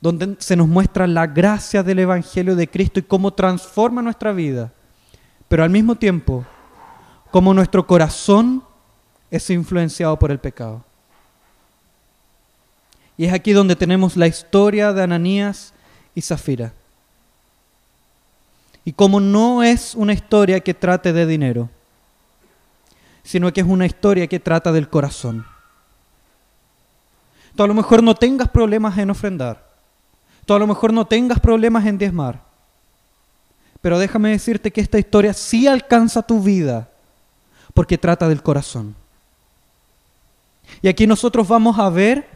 Donde 0.00 0.36
se 0.38 0.56
nos 0.56 0.66
muestra 0.66 1.06
la 1.06 1.26
gracia 1.26 1.82
del 1.82 1.98
Evangelio 1.98 2.56
de 2.56 2.68
Cristo 2.68 3.00
y 3.00 3.02
cómo 3.02 3.32
transforma 3.32 4.00
nuestra 4.00 4.32
vida, 4.32 4.72
pero 5.48 5.62
al 5.62 5.70
mismo 5.70 5.94
tiempo, 5.94 6.44
cómo 7.30 7.52
nuestro 7.52 7.86
corazón 7.86 8.64
es 9.30 9.48
influenciado 9.50 10.18
por 10.18 10.30
el 10.30 10.38
pecado. 10.38 10.84
Y 13.16 13.26
es 13.26 13.32
aquí 13.32 13.52
donde 13.52 13.76
tenemos 13.76 14.16
la 14.16 14.26
historia 14.26 14.92
de 14.94 15.02
Ananías 15.02 15.74
y 16.14 16.22
Zafira. 16.22 16.72
Y 18.84 18.92
como 18.92 19.20
no 19.20 19.62
es 19.62 19.94
una 19.94 20.14
historia 20.14 20.60
que 20.60 20.72
trate 20.72 21.12
de 21.12 21.26
dinero, 21.26 21.68
sino 23.22 23.52
que 23.52 23.60
es 23.60 23.66
una 23.66 23.84
historia 23.84 24.26
que 24.26 24.40
trata 24.40 24.72
del 24.72 24.88
corazón. 24.88 25.44
Tú 27.54 27.62
a 27.62 27.66
lo 27.66 27.74
mejor 27.74 28.02
no 28.02 28.14
tengas 28.14 28.48
problemas 28.48 28.96
en 28.96 29.10
ofrendar. 29.10 29.69
Tú 30.50 30.54
a 30.54 30.58
lo 30.58 30.66
mejor 30.66 30.92
no 30.92 31.06
tengas 31.06 31.38
problemas 31.38 31.86
en 31.86 31.96
diezmar. 31.96 32.42
Pero 33.80 34.00
déjame 34.00 34.30
decirte 34.30 34.72
que 34.72 34.80
esta 34.80 34.98
historia 34.98 35.32
sí 35.32 35.68
alcanza 35.68 36.22
tu 36.22 36.42
vida 36.42 36.90
porque 37.72 37.96
trata 37.96 38.26
del 38.26 38.42
corazón. 38.42 38.96
Y 40.82 40.88
aquí 40.88 41.06
nosotros 41.06 41.46
vamos 41.46 41.78
a 41.78 41.88
ver 41.88 42.28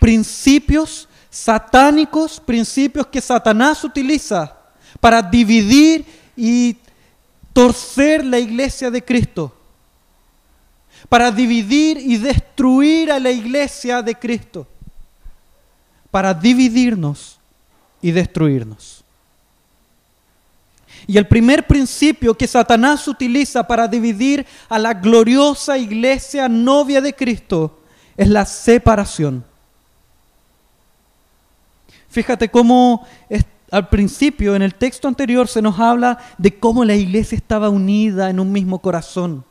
principios 0.00 1.10
satánicos, 1.28 2.40
principios 2.40 3.06
que 3.08 3.20
Satanás 3.20 3.84
utiliza 3.84 4.56
para 4.98 5.20
dividir 5.20 6.06
y 6.34 6.78
torcer 7.52 8.24
la 8.24 8.38
iglesia 8.38 8.90
de 8.90 9.04
Cristo, 9.04 9.54
para 11.06 11.30
dividir 11.30 11.98
y 11.98 12.16
destruir 12.16 13.12
a 13.12 13.20
la 13.20 13.30
iglesia 13.30 14.00
de 14.00 14.14
Cristo, 14.14 14.66
para 16.10 16.32
dividirnos 16.32 17.40
y 18.02 18.10
destruirnos. 18.10 19.02
Y 21.06 21.16
el 21.16 21.26
primer 21.26 21.66
principio 21.66 22.34
que 22.34 22.46
Satanás 22.46 23.08
utiliza 23.08 23.66
para 23.66 23.88
dividir 23.88 24.46
a 24.68 24.78
la 24.78 24.94
gloriosa 24.94 25.78
iglesia 25.78 26.48
novia 26.48 27.00
de 27.00 27.14
Cristo 27.14 27.80
es 28.16 28.28
la 28.28 28.44
separación. 28.44 29.44
Fíjate 32.08 32.50
cómo 32.50 33.06
al 33.70 33.88
principio, 33.88 34.54
en 34.54 34.60
el 34.60 34.74
texto 34.74 35.08
anterior, 35.08 35.48
se 35.48 35.62
nos 35.62 35.80
habla 35.80 36.18
de 36.36 36.58
cómo 36.58 36.84
la 36.84 36.94
iglesia 36.94 37.36
estaba 37.36 37.70
unida 37.70 38.28
en 38.28 38.38
un 38.38 38.52
mismo 38.52 38.80
corazón, 38.80 39.46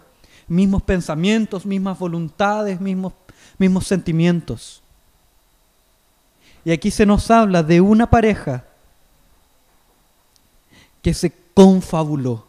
mismos 0.48 0.84
pensamientos, 0.84 1.66
mismas 1.66 1.98
voluntades, 1.98 2.80
mismos, 2.80 3.14
mismos 3.58 3.88
sentimientos. 3.88 4.81
Y 6.64 6.72
aquí 6.72 6.92
se 6.92 7.06
nos 7.06 7.30
habla 7.32 7.64
de 7.64 7.82
una 7.82 8.10
pareja 8.10 8.66
que 11.02 11.14
se 11.14 11.34
confabuló, 11.54 12.46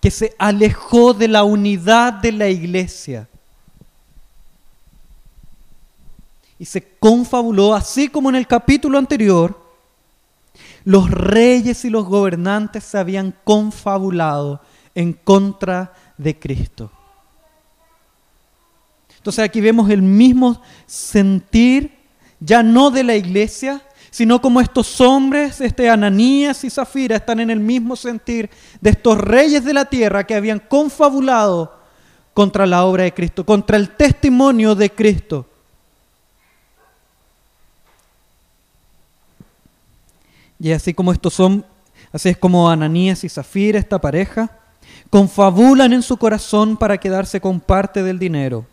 que 0.00 0.10
se 0.10 0.34
alejó 0.38 1.14
de 1.14 1.28
la 1.28 1.44
unidad 1.44 2.12
de 2.14 2.32
la 2.32 2.48
iglesia 2.48 3.28
y 6.60 6.66
se 6.66 6.86
confabuló, 6.98 7.74
así 7.74 8.08
como 8.08 8.28
en 8.28 8.36
el 8.36 8.46
capítulo 8.46 8.98
anterior, 8.98 9.58
los 10.84 11.10
reyes 11.10 11.86
y 11.86 11.90
los 11.90 12.04
gobernantes 12.04 12.84
se 12.84 12.98
habían 12.98 13.34
confabulado 13.44 14.60
en 14.94 15.14
contra 15.14 15.94
de 16.18 16.38
Cristo. 16.38 16.92
Entonces 19.16 19.42
aquí 19.42 19.62
vemos 19.62 19.88
el 19.88 20.02
mismo 20.02 20.60
sentir, 20.84 21.98
ya 22.40 22.62
no 22.62 22.90
de 22.90 23.04
la 23.04 23.14
iglesia, 23.14 23.82
sino 24.10 24.40
como 24.40 24.60
estos 24.60 25.00
hombres, 25.00 25.60
este 25.60 25.88
Ananías 25.88 26.64
y 26.64 26.70
Zafira, 26.70 27.16
están 27.16 27.38
en 27.40 27.50
el 27.50 27.60
mismo 27.60 27.94
sentir 27.94 28.50
de 28.80 28.90
estos 28.90 29.18
reyes 29.18 29.64
de 29.64 29.74
la 29.74 29.84
tierra 29.84 30.24
que 30.24 30.34
habían 30.34 30.58
confabulado 30.58 31.78
contra 32.34 32.66
la 32.66 32.84
obra 32.84 33.04
de 33.04 33.14
Cristo, 33.14 33.44
contra 33.44 33.76
el 33.76 33.90
testimonio 33.90 34.74
de 34.74 34.90
Cristo. 34.90 35.46
Y 40.58 40.72
así 40.72 40.92
como 40.92 41.12
estos 41.12 41.32
son, 41.32 41.64
así 42.12 42.30
es 42.30 42.36
como 42.36 42.68
Ananías 42.68 43.22
y 43.24 43.28
Zafira, 43.28 43.78
esta 43.78 44.00
pareja, 44.00 44.50
confabulan 45.08 45.92
en 45.92 46.02
su 46.02 46.16
corazón 46.16 46.76
para 46.76 46.98
quedarse 46.98 47.40
con 47.40 47.60
parte 47.60 48.02
del 48.02 48.18
dinero 48.18 48.66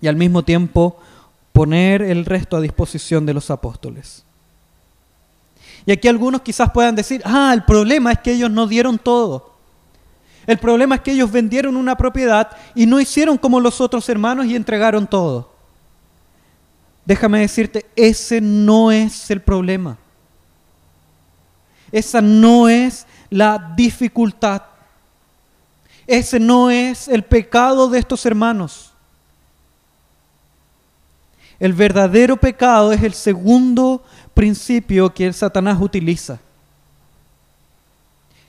y 0.00 0.06
al 0.06 0.16
mismo 0.16 0.42
tiempo 0.42 0.98
poner 1.58 2.02
el 2.02 2.24
resto 2.24 2.56
a 2.56 2.60
disposición 2.60 3.26
de 3.26 3.34
los 3.34 3.50
apóstoles. 3.50 4.24
Y 5.84 5.90
aquí 5.90 6.06
algunos 6.06 6.42
quizás 6.42 6.70
puedan 6.70 6.94
decir, 6.94 7.20
ah, 7.24 7.50
el 7.52 7.64
problema 7.64 8.12
es 8.12 8.20
que 8.20 8.30
ellos 8.30 8.48
no 8.48 8.68
dieron 8.68 8.96
todo. 8.96 9.56
El 10.46 10.58
problema 10.58 10.94
es 10.94 11.00
que 11.00 11.10
ellos 11.10 11.32
vendieron 11.32 11.76
una 11.76 11.96
propiedad 11.96 12.56
y 12.76 12.86
no 12.86 13.00
hicieron 13.00 13.36
como 13.36 13.58
los 13.58 13.80
otros 13.80 14.08
hermanos 14.08 14.46
y 14.46 14.54
entregaron 14.54 15.04
todo. 15.04 15.52
Déjame 17.04 17.40
decirte, 17.40 17.86
ese 17.96 18.40
no 18.40 18.92
es 18.92 19.28
el 19.28 19.40
problema. 19.40 19.98
Esa 21.90 22.20
no 22.20 22.68
es 22.68 23.04
la 23.30 23.74
dificultad. 23.76 24.62
Ese 26.06 26.38
no 26.38 26.70
es 26.70 27.08
el 27.08 27.24
pecado 27.24 27.90
de 27.90 27.98
estos 27.98 28.24
hermanos. 28.26 28.87
El 31.60 31.72
verdadero 31.72 32.36
pecado 32.36 32.92
es 32.92 33.02
el 33.02 33.14
segundo 33.14 34.02
principio 34.34 35.12
que 35.12 35.26
el 35.26 35.34
Satanás 35.34 35.78
utiliza, 35.80 36.38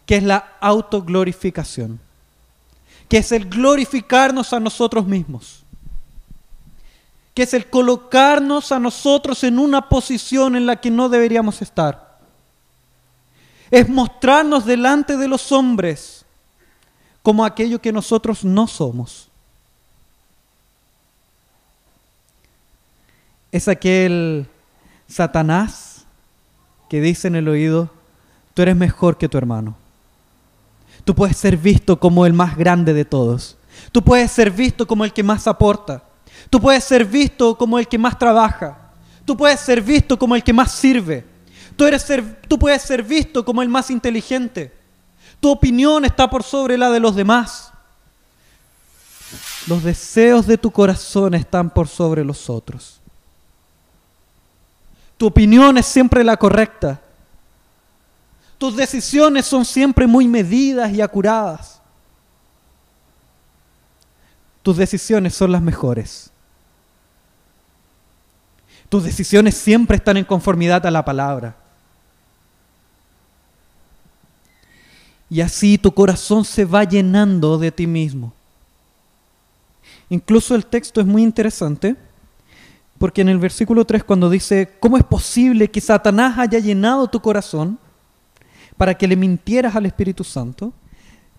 que 0.06 0.18
es 0.18 0.24
la 0.24 0.54
autoglorificación, 0.60 2.00
que 3.08 3.18
es 3.18 3.32
el 3.32 3.50
glorificarnos 3.50 4.54
a 4.54 4.60
nosotros 4.60 5.08
mismos, 5.08 5.64
que 7.34 7.44
es 7.44 7.54
el 7.54 7.70
colocarnos 7.70 8.72
a 8.72 8.80
nosotros 8.80 9.44
en 9.44 9.58
una 9.58 9.90
posición 9.90 10.56
en 10.56 10.66
la 10.66 10.76
que 10.76 10.92
no 10.92 11.10
deberíamos 11.10 11.62
estar 11.62 12.10
es 13.72 13.88
mostrarnos 13.88 14.66
delante 14.66 15.18
de 15.18 15.28
los 15.28 15.52
hombres 15.52 16.26
como 17.22 17.46
aquello 17.46 17.80
que 17.80 17.92
nosotros 17.92 18.44
no 18.44 18.68
somos. 18.68 19.29
Es 23.52 23.68
aquel 23.68 24.48
Satanás 25.08 26.06
que 26.90 27.02
dice 27.02 27.28
en 27.28 27.36
el 27.36 27.48
oído, 27.48 27.90
tú 28.54 28.62
eres 28.62 28.76
mejor 28.76 29.18
que 29.18 29.30
tu 29.30 29.38
hermano. 29.38 29.76
Tú 31.06 31.16
puedes 31.16 31.38
ser 31.38 31.58
visto 31.58 32.00
como 32.00 32.26
el 32.26 32.34
más 32.34 32.58
grande 32.58 32.94
de 32.94 33.06
todos. 33.06 33.58
Tú 33.92 34.04
puedes 34.04 34.32
ser 34.32 34.52
visto 34.52 34.86
como 34.88 35.06
el 35.06 35.14
que 35.14 35.24
más 35.24 35.48
aporta. 35.48 36.04
Tú 36.50 36.60
puedes 36.60 36.84
ser 36.84 37.06
visto 37.06 37.58
como 37.58 37.80
el 37.80 37.88
que 37.88 37.98
más 37.98 38.18
trabaja. 38.18 38.92
Tú 39.26 39.38
puedes 39.38 39.60
ser 39.60 39.82
visto 39.82 40.18
como 40.18 40.36
el 40.36 40.44
que 40.44 40.54
más 40.54 40.72
sirve. 40.72 41.26
Tú, 41.76 41.86
eres 41.86 42.06
tú 42.48 42.60
puedes 42.60 42.82
ser 42.82 43.04
visto 43.04 43.46
como 43.46 43.62
el 43.62 43.70
más 43.70 43.90
inteligente. 43.90 44.74
Tu 45.40 45.50
opinión 45.50 46.04
está 46.06 46.30
por 46.30 46.44
sobre 46.44 46.78
la 46.78 46.90
de 46.90 47.00
los 47.00 47.16
demás. 47.16 47.72
Los 49.68 49.84
deseos 49.84 50.48
de 50.48 50.58
tu 50.58 50.72
corazón 50.72 51.34
están 51.36 51.70
por 51.70 51.88
sobre 51.88 52.26
los 52.26 52.50
otros. 52.50 52.99
Tu 55.20 55.26
opinión 55.26 55.78
es 55.78 55.86
siempre 55.86 56.24
la 56.24 56.38
correcta. 56.38 57.02
Tus 58.58 58.78
decisiones 58.78 59.46
son 59.46 59.66
siempre 59.66 60.08
muy 60.08 60.30
medidas 60.30 60.94
y 60.94 61.02
acuradas. 61.02 61.82
Tus 64.64 64.78
decisiones 64.78 65.36
son 65.36 65.52
las 65.52 65.62
mejores. 65.62 66.32
Tus 68.88 69.04
decisiones 69.04 69.56
siempre 69.56 69.98
están 69.98 70.16
en 70.16 70.24
conformidad 70.24 70.86
a 70.86 70.92
la 70.92 71.04
palabra. 71.04 71.54
Y 75.30 75.42
así 75.42 75.78
tu 75.78 75.94
corazón 75.94 76.46
se 76.46 76.64
va 76.64 76.86
llenando 76.86 77.58
de 77.58 77.74
ti 77.74 77.88
mismo. 77.88 78.32
Incluso 80.08 80.56
el 80.56 80.66
texto 80.66 81.02
es 81.02 81.06
muy 81.06 81.24
interesante, 81.24 81.98
porque 83.00 83.22
en 83.22 83.30
el 83.30 83.40
versículo 83.40 83.86
3 83.86 84.04
cuando 84.04 84.30
dice, 84.30 84.76
¿cómo 84.80 84.98
es 84.98 85.04
posible 85.04 85.72
que 85.72 85.80
Satanás 85.80 86.38
haya 86.38 86.60
llenado 86.60 87.08
tu 87.08 87.22
corazón 87.22 87.80
para 88.76 88.94
que 88.94 89.08
le 89.08 89.16
mintieras 89.16 89.76
al 89.76 89.86
Espíritu 89.86 90.26
Santo? 90.26 90.74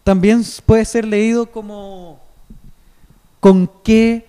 También 0.03 0.43
puede 0.65 0.87
ser 0.87 1.05
leído 1.05 1.47
como, 1.47 2.19
¿con 3.39 3.71
qué 3.85 4.27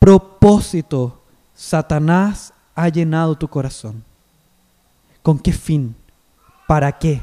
propósito 0.00 1.22
Satanás 1.54 2.52
ha 2.74 2.88
llenado 2.88 3.36
tu 3.36 3.46
corazón? 3.46 4.02
¿Con 5.22 5.38
qué 5.38 5.52
fin? 5.52 5.94
¿Para 6.66 6.98
qué? 6.98 7.22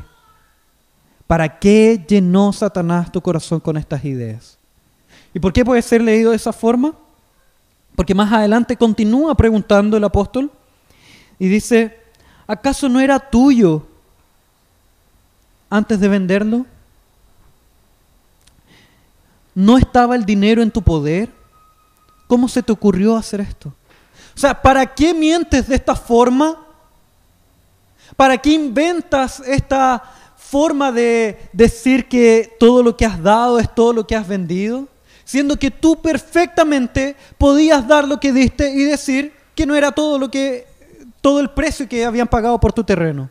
¿Para 1.28 1.60
qué 1.60 2.02
llenó 2.08 2.54
Satanás 2.54 3.12
tu 3.12 3.22
corazón 3.22 3.60
con 3.60 3.76
estas 3.76 4.06
ideas? 4.06 4.58
¿Y 5.34 5.40
por 5.40 5.52
qué 5.52 5.66
puede 5.66 5.82
ser 5.82 6.02
leído 6.02 6.30
de 6.30 6.38
esa 6.38 6.54
forma? 6.54 6.94
Porque 8.00 8.16
más 8.16 8.32
adelante 8.32 8.78
continúa 8.78 9.36
preguntando 9.36 9.98
el 9.98 10.04
apóstol, 10.06 10.50
Y 11.38 11.50
dice, 11.50 12.00
¿acaso 12.48 12.88
no 12.88 13.02
era 13.02 13.20
tuyo 13.20 13.86
antes 15.70 16.00
de 16.00 16.08
venderlo? 16.08 16.66
¿No 19.54 19.78
estaba 19.78 20.16
el 20.16 20.24
dinero 20.24 20.62
en 20.62 20.72
tu 20.72 20.82
poder? 20.82 21.30
¿Cómo 22.28 22.48
se 22.48 22.64
te 22.64 22.72
ocurrió 22.72 23.18
hacer 23.18 23.42
esto? 23.42 23.68
O 24.34 24.40
sea, 24.40 24.62
¿para 24.62 24.86
qué 24.86 25.14
mientes 25.14 25.68
de 25.68 25.76
esta 25.76 25.94
forma? 25.94 26.58
¿Para 28.16 28.38
qué 28.38 28.52
inventas 28.52 29.42
esta 29.42 30.02
forma 30.38 30.94
de 30.94 31.50
decir 31.52 32.08
que 32.08 32.56
todo 32.62 32.82
lo 32.82 32.96
que 32.96 33.06
has 33.06 33.22
dado 33.22 33.60
es 33.60 33.76
todo 33.76 33.92
lo 33.92 34.08
que 34.08 34.16
has 34.16 34.26
vendido? 34.26 34.88
Siendo 35.30 35.60
que 35.60 35.70
tú 35.70 35.96
perfectamente 35.96 37.16
podías 37.38 37.88
dar 37.88 38.08
lo 38.08 38.20
que 38.20 38.34
diste 38.34 38.72
y 38.72 38.84
decir 38.84 39.32
que 39.54 39.68
no 39.68 39.76
era 39.76 39.92
todo 39.92 40.18
lo 40.18 40.32
que 40.32 40.66
todo 41.22 41.40
el 41.40 41.52
precio 41.52 41.88
que 41.88 42.04
habían 42.04 42.28
pagado 42.28 42.60
por 42.60 42.74
tu 42.74 42.84
terreno. 42.84 43.30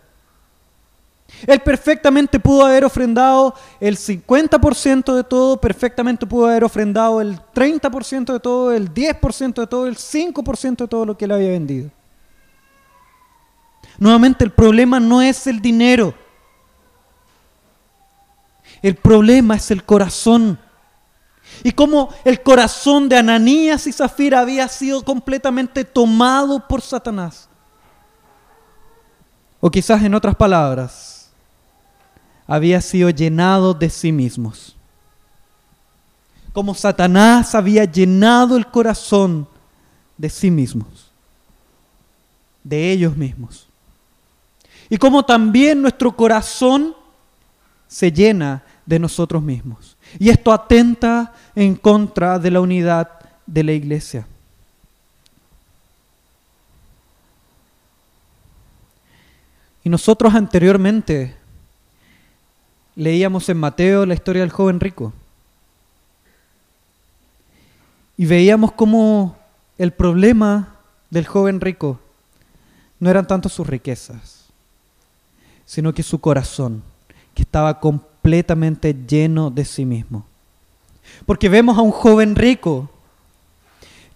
Él 1.44 1.58
perfectamente 1.58 2.38
pudo 2.38 2.66
haber 2.66 2.84
ofrendado 2.84 3.52
el 3.80 3.96
50% 3.96 5.12
de 5.12 5.24
todo, 5.24 5.60
perfectamente 5.60 6.24
pudo 6.24 6.46
haber 6.46 6.62
ofrendado 6.62 7.20
el 7.20 7.36
30% 7.52 8.32
de 8.32 8.38
todo, 8.38 8.72
el 8.72 8.94
10% 8.94 9.54
de 9.54 9.66
todo, 9.66 9.88
el 9.88 9.96
5% 9.96 10.76
de 10.76 10.86
todo 10.86 11.04
lo 11.04 11.18
que 11.18 11.24
él 11.24 11.32
había 11.32 11.50
vendido. 11.50 11.90
Nuevamente, 13.98 14.44
el 14.44 14.52
problema 14.52 15.00
no 15.00 15.20
es 15.20 15.48
el 15.48 15.60
dinero. 15.60 16.14
El 18.82 18.94
problema 18.94 19.56
es 19.56 19.72
el 19.72 19.82
corazón. 19.82 20.60
Y 21.62 21.72
como 21.72 22.12
el 22.24 22.42
corazón 22.42 23.08
de 23.08 23.16
Ananías 23.16 23.86
y 23.86 23.92
Zafira 23.92 24.40
había 24.40 24.68
sido 24.68 25.02
completamente 25.02 25.84
tomado 25.84 26.66
por 26.66 26.80
Satanás. 26.80 27.48
O 29.60 29.70
quizás 29.70 30.02
en 30.02 30.14
otras 30.14 30.36
palabras, 30.36 31.30
había 32.46 32.80
sido 32.80 33.10
llenado 33.10 33.74
de 33.74 33.90
sí 33.90 34.12
mismos. 34.12 34.76
Como 36.52 36.74
Satanás 36.74 37.54
había 37.54 37.84
llenado 37.84 38.56
el 38.56 38.66
corazón 38.66 39.46
de 40.16 40.30
sí 40.30 40.50
mismos, 40.50 41.10
de 42.64 42.90
ellos 42.90 43.16
mismos. 43.16 43.68
Y 44.88 44.96
como 44.96 45.24
también 45.24 45.82
nuestro 45.82 46.16
corazón 46.16 46.96
se 47.86 48.10
llena 48.10 48.62
de 48.86 48.98
nosotros 48.98 49.42
mismos. 49.42 49.97
Y 50.18 50.30
esto 50.30 50.52
atenta 50.52 51.32
en 51.54 51.76
contra 51.76 52.38
de 52.38 52.50
la 52.50 52.60
unidad 52.60 53.08
de 53.46 53.62
la 53.62 53.72
iglesia. 53.72 54.26
Y 59.84 59.88
nosotros 59.88 60.34
anteriormente 60.34 61.36
leíamos 62.96 63.48
en 63.48 63.58
Mateo 63.58 64.04
la 64.04 64.14
historia 64.14 64.42
del 64.42 64.50
joven 64.50 64.80
rico. 64.80 65.12
Y 68.16 68.26
veíamos 68.26 68.72
cómo 68.72 69.36
el 69.78 69.92
problema 69.92 70.74
del 71.10 71.26
joven 71.26 71.60
rico 71.60 72.00
no 72.98 73.08
eran 73.08 73.26
tanto 73.28 73.48
sus 73.48 73.66
riquezas, 73.66 74.46
sino 75.64 75.94
que 75.94 76.02
su 76.02 76.20
corazón, 76.20 76.82
que 77.34 77.42
estaba 77.42 77.78
completamente 77.78 78.07
lleno 79.06 79.50
de 79.50 79.64
sí 79.64 79.84
mismo. 79.84 80.26
Porque 81.26 81.48
vemos 81.48 81.78
a 81.78 81.82
un 81.82 81.90
joven 81.90 82.36
rico 82.36 82.90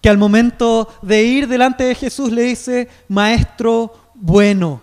que 0.01 0.09
al 0.09 0.19
momento 0.19 0.89
de 1.03 1.23
ir 1.23 1.47
delante 1.47 1.85
de 1.85 1.95
Jesús 1.95 2.33
le 2.33 2.43
dice, 2.43 2.89
maestro 3.09 3.95
bueno. 4.15 4.83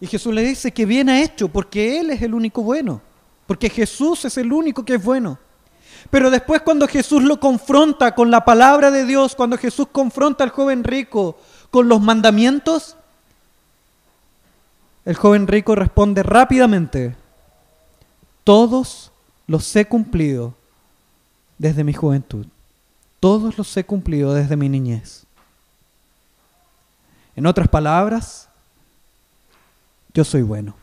Y 0.00 0.06
Jesús 0.06 0.32
le 0.34 0.42
dice 0.42 0.72
que 0.72 0.86
bien 0.86 1.10
ha 1.10 1.22
hecho, 1.22 1.48
porque 1.48 2.00
Él 2.00 2.10
es 2.10 2.22
el 2.22 2.32
único 2.32 2.62
bueno, 2.62 3.02
porque 3.46 3.68
Jesús 3.68 4.24
es 4.24 4.38
el 4.38 4.52
único 4.52 4.84
que 4.84 4.94
es 4.94 5.04
bueno. 5.04 5.38
Pero 6.08 6.30
después 6.30 6.62
cuando 6.62 6.88
Jesús 6.88 7.22
lo 7.22 7.38
confronta 7.38 8.14
con 8.14 8.30
la 8.30 8.44
palabra 8.44 8.90
de 8.90 9.04
Dios, 9.04 9.34
cuando 9.34 9.58
Jesús 9.58 9.88
confronta 9.92 10.42
al 10.44 10.50
joven 10.50 10.82
rico 10.82 11.38
con 11.70 11.88
los 11.88 12.00
mandamientos, 12.00 12.96
el 15.04 15.16
joven 15.16 15.46
rico 15.46 15.74
responde 15.74 16.22
rápidamente, 16.22 17.14
todos 18.44 19.10
los 19.46 19.74
he 19.76 19.84
cumplido 19.86 20.54
desde 21.58 21.84
mi 21.84 21.92
juventud, 21.92 22.46
todos 23.18 23.58
los 23.58 23.76
he 23.76 23.84
cumplido 23.84 24.34
desde 24.34 24.56
mi 24.56 24.68
niñez. 24.68 25.24
En 27.36 27.46
otras 27.46 27.68
palabras, 27.68 28.48
yo 30.12 30.24
soy 30.24 30.42
bueno. 30.42 30.74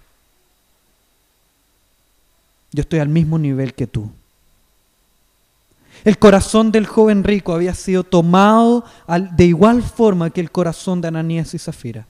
Yo 2.71 2.81
estoy 2.81 2.99
al 2.99 3.09
mismo 3.09 3.37
nivel 3.37 3.73
que 3.73 3.87
tú. 3.87 4.09
El 6.03 6.19
corazón 6.19 6.71
del 6.71 6.85
joven 6.85 7.23
rico 7.23 7.53
había 7.53 7.73
sido 7.73 8.03
tomado 8.03 8.85
de 9.35 9.45
igual 9.45 9.81
forma 9.81 10.29
que 10.29 10.41
el 10.41 10.51
corazón 10.51 11.01
de 11.01 11.07
Ananías 11.07 11.53
y 11.53 11.59
Zafira. 11.59 12.05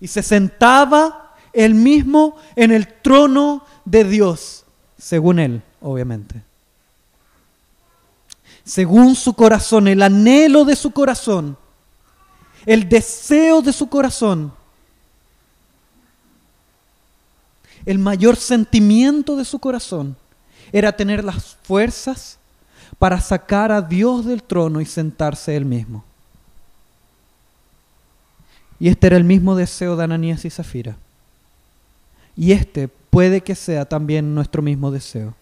Y 0.00 0.08
se 0.08 0.22
sentaba 0.22 1.27
él 1.52 1.74
mismo 1.74 2.36
en 2.56 2.70
el 2.72 2.86
trono 2.86 3.64
de 3.84 4.04
Dios, 4.04 4.64
según 4.98 5.38
él, 5.38 5.62
obviamente. 5.80 6.42
Según 8.64 9.14
su 9.14 9.34
corazón, 9.34 9.88
el 9.88 10.02
anhelo 10.02 10.64
de 10.64 10.76
su 10.76 10.90
corazón, 10.90 11.56
el 12.66 12.88
deseo 12.88 13.62
de 13.62 13.72
su 13.72 13.88
corazón 13.88 14.52
el 17.88 17.98
mayor 17.98 18.36
sentimiento 18.36 19.34
de 19.34 19.46
su 19.46 19.58
corazón 19.60 20.14
era 20.72 20.92
tener 20.92 21.24
las 21.24 21.56
fuerzas 21.62 22.38
para 22.98 23.18
sacar 23.18 23.72
a 23.72 23.80
Dios 23.80 24.26
del 24.26 24.42
trono 24.42 24.82
y 24.82 24.84
sentarse 24.84 25.56
él 25.56 25.64
mismo. 25.64 26.04
Y 28.78 28.88
este 28.88 29.06
era 29.06 29.16
el 29.16 29.24
mismo 29.24 29.56
deseo 29.56 29.96
de 29.96 30.04
Ananías 30.04 30.44
y 30.44 30.50
Zafira. 30.50 30.98
Y 32.38 32.52
este 32.52 32.88
puede 32.88 33.42
que 33.42 33.54
sea 33.54 33.84
también 33.84 34.34
nuestro 34.34 34.62
mismo 34.62 34.90
deseo. 34.90 35.34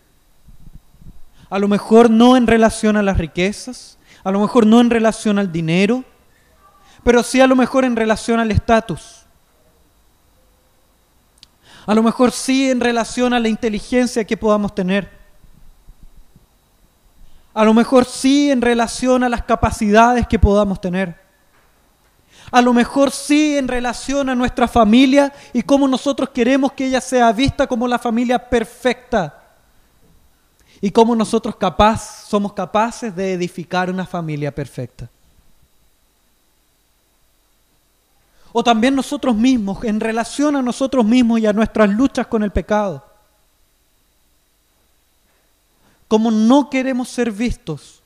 A 1.48 1.61
lo 1.61 1.68
mejor 1.68 2.11
no 2.11 2.37
en 2.37 2.48
relación 2.48 2.96
a 2.96 3.02
las 3.04 3.18
riquezas, 3.18 3.98
a 4.24 4.32
lo 4.32 4.40
mejor 4.40 4.66
no 4.66 4.80
en 4.80 4.90
relación 4.90 5.38
al 5.38 5.52
dinero, 5.52 6.02
pero 7.04 7.22
sí 7.22 7.40
a 7.40 7.46
lo 7.46 7.54
mejor 7.54 7.85
en 7.85 7.94
relación 7.94 8.40
al 8.40 8.50
estatus 8.50 9.26
a 11.87 11.94
lo 11.94 12.02
mejor 12.02 12.32
sí 12.32 12.68
en 12.68 12.80
relación 12.80 13.32
a 13.32 13.38
la 13.38 13.48
inteligencia 13.48 14.24
que 14.24 14.37
podamos 14.37 14.74
tener. 14.74 15.09
A 17.54 17.64
lo 17.64 17.72
mejor 17.72 18.04
sí 18.04 18.50
en 18.50 18.61
relación 18.61 19.22
a 19.22 19.28
las 19.28 19.44
capacidades 19.44 20.26
que 20.26 20.38
podamos 20.38 20.80
tener. 20.80 21.16
A 22.50 22.62
lo 22.62 22.72
mejor 22.72 23.11
sí 23.11 23.56
en 23.56 23.68
relación 23.68 24.28
a 24.28 24.35
nuestra 24.35 24.68
familia 24.68 25.32
y 25.52 25.62
cómo 25.62 25.88
nosotros 25.88 26.30
queremos 26.30 26.72
que 26.72 26.87
ella 26.87 27.00
sea 27.00 27.32
vista 27.32 27.66
como 27.66 27.88
la 27.88 27.98
familia 27.98 28.38
perfecta. 28.38 29.42
Y 30.80 30.90
cómo 30.90 31.16
nosotros 31.16 31.56
capaz, 31.56 32.26
somos 32.28 32.52
capaces 32.52 33.14
de 33.14 33.32
edificar 33.32 33.90
una 33.90 34.06
familia 34.06 34.54
perfecta. 34.54 35.09
o 38.59 38.64
también 38.64 38.94
nosotros 38.94 39.37
mismos, 39.37 39.85
en 39.85 40.00
relación 40.00 40.56
a 40.56 40.62
nosotros 40.62 41.04
mismos 41.04 41.40
y 41.40 41.46
a 41.46 41.52
nuestras 41.52 41.90
luchas 41.90 42.26
con 42.26 42.42
el 42.42 42.50
pecado. 42.50 43.04
Como 46.09 46.30
no 46.30 46.70
queremos 46.70 47.11
ser 47.11 47.30
vistos 47.30 48.00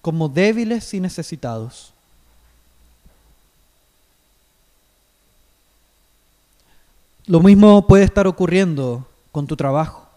como 0.00 0.26
débiles 0.30 0.94
y 0.94 1.00
necesitados. 1.00 1.92
Lo 7.28 7.40
mismo 7.40 7.86
puede 7.86 8.04
estar 8.04 8.26
ocurriendo 8.26 9.06
con 9.32 9.46
tu 9.46 9.54
trabajo. 9.54 10.08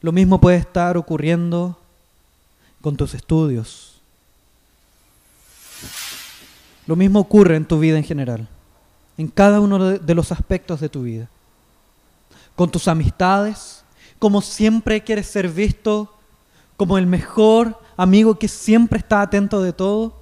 Lo 0.00 0.12
mismo 0.12 0.40
puede 0.40 0.56
estar 0.56 0.96
ocurriendo 0.96 1.76
con 2.80 2.96
tus 2.96 3.12
estudios. 3.12 4.00
Lo 6.86 6.94
mismo 6.94 7.18
ocurre 7.18 7.56
en 7.56 7.64
tu 7.64 7.80
vida 7.80 7.96
en 7.96 8.04
general, 8.04 8.46
en 9.18 9.26
cada 9.26 9.58
uno 9.58 9.98
de 9.98 10.14
los 10.14 10.30
aspectos 10.30 10.78
de 10.78 10.88
tu 10.88 11.02
vida. 11.02 11.28
Con 12.54 12.70
tus 12.70 12.86
amistades, 12.86 13.82
como 14.20 14.40
siempre 14.40 15.02
quieres 15.02 15.26
ser 15.26 15.48
visto 15.48 16.14
como 16.76 16.98
el 16.98 17.08
mejor 17.08 17.80
amigo 17.96 18.38
que 18.38 18.46
siempre 18.46 19.00
está 19.00 19.22
atento 19.22 19.60
de 19.60 19.72
todo. 19.72 20.14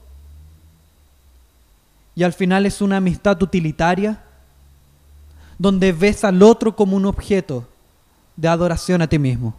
Y 2.14 2.22
al 2.22 2.32
final 2.32 2.64
es 2.64 2.80
una 2.80 2.96
amistad 2.96 3.42
utilitaria, 3.42 4.23
donde 5.58 5.92
ves 5.92 6.24
al 6.24 6.42
otro 6.42 6.74
como 6.74 6.96
un 6.96 7.06
objeto 7.06 7.66
de 8.36 8.48
adoración 8.48 9.02
a 9.02 9.06
ti 9.06 9.18
mismo. 9.18 9.54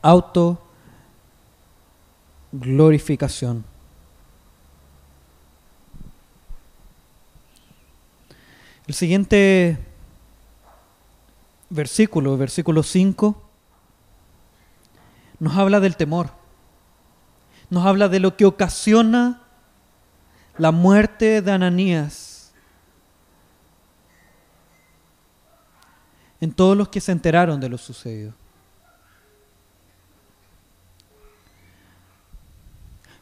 Auto 0.00 0.62
autoglorificación. 2.52 3.64
El 8.86 8.94
siguiente 8.94 9.78
versículo, 11.68 12.38
versículo 12.38 12.82
5, 12.82 13.42
nos 15.40 15.56
habla 15.56 15.80
del 15.80 15.96
temor. 15.96 16.30
Nos 17.68 17.84
habla 17.84 18.08
de 18.08 18.20
lo 18.20 18.36
que 18.36 18.46
ocasiona 18.46 19.42
la 20.58 20.72
muerte 20.72 21.40
de 21.40 21.52
Ananías 21.52 22.52
en 26.40 26.52
todos 26.52 26.76
los 26.76 26.88
que 26.88 27.00
se 27.00 27.12
enteraron 27.12 27.60
de 27.60 27.68
lo 27.68 27.78
sucedido. 27.78 28.32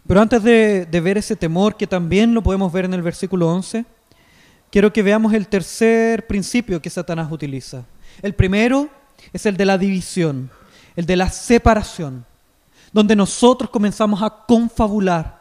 Pero 0.07 0.21
antes 0.21 0.43
de, 0.43 0.87
de, 0.87 1.01
ver 1.01 1.19
ese 1.19 1.35
temor, 1.35 1.77
que 1.77 1.87
también 1.87 2.33
lo 2.33 2.43
podemos 2.43 2.73
ver 2.73 2.85
en 2.85 2.95
el 2.95 3.03
versículo 3.03 3.49
11, 3.49 3.85
quiero 4.71 4.93
que 4.93 5.03
veamos 5.03 5.33
el 5.33 5.49
tercer 5.49 6.27
principio 6.27 6.81
que 6.81 6.91
Satanás 6.91 7.31
utiliza. 7.31 7.85
El 8.23 8.35
primero 8.35 8.89
es 9.33 9.47
el 9.47 9.57
de 9.57 9.65
la 9.65 9.79
división, 9.79 10.51
el 10.95 11.07
de 11.07 11.17
la 11.17 11.29
separación, 11.29 12.25
donde 12.93 13.17
nosotros 13.17 13.69
comenzamos 13.71 14.23
a 14.23 14.31
confabular 14.47 15.36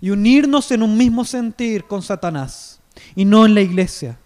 y 0.00 0.10
unirnos 0.10 0.70
en 0.70 0.82
un 0.82 0.96
mismo 0.96 1.24
sentir 1.24 1.84
con 1.84 2.02
Satanás 2.02 2.80
y 3.14 3.24
no 3.24 3.44
en 3.44 3.54
la 3.54 3.60
iglesia, 3.60 4.18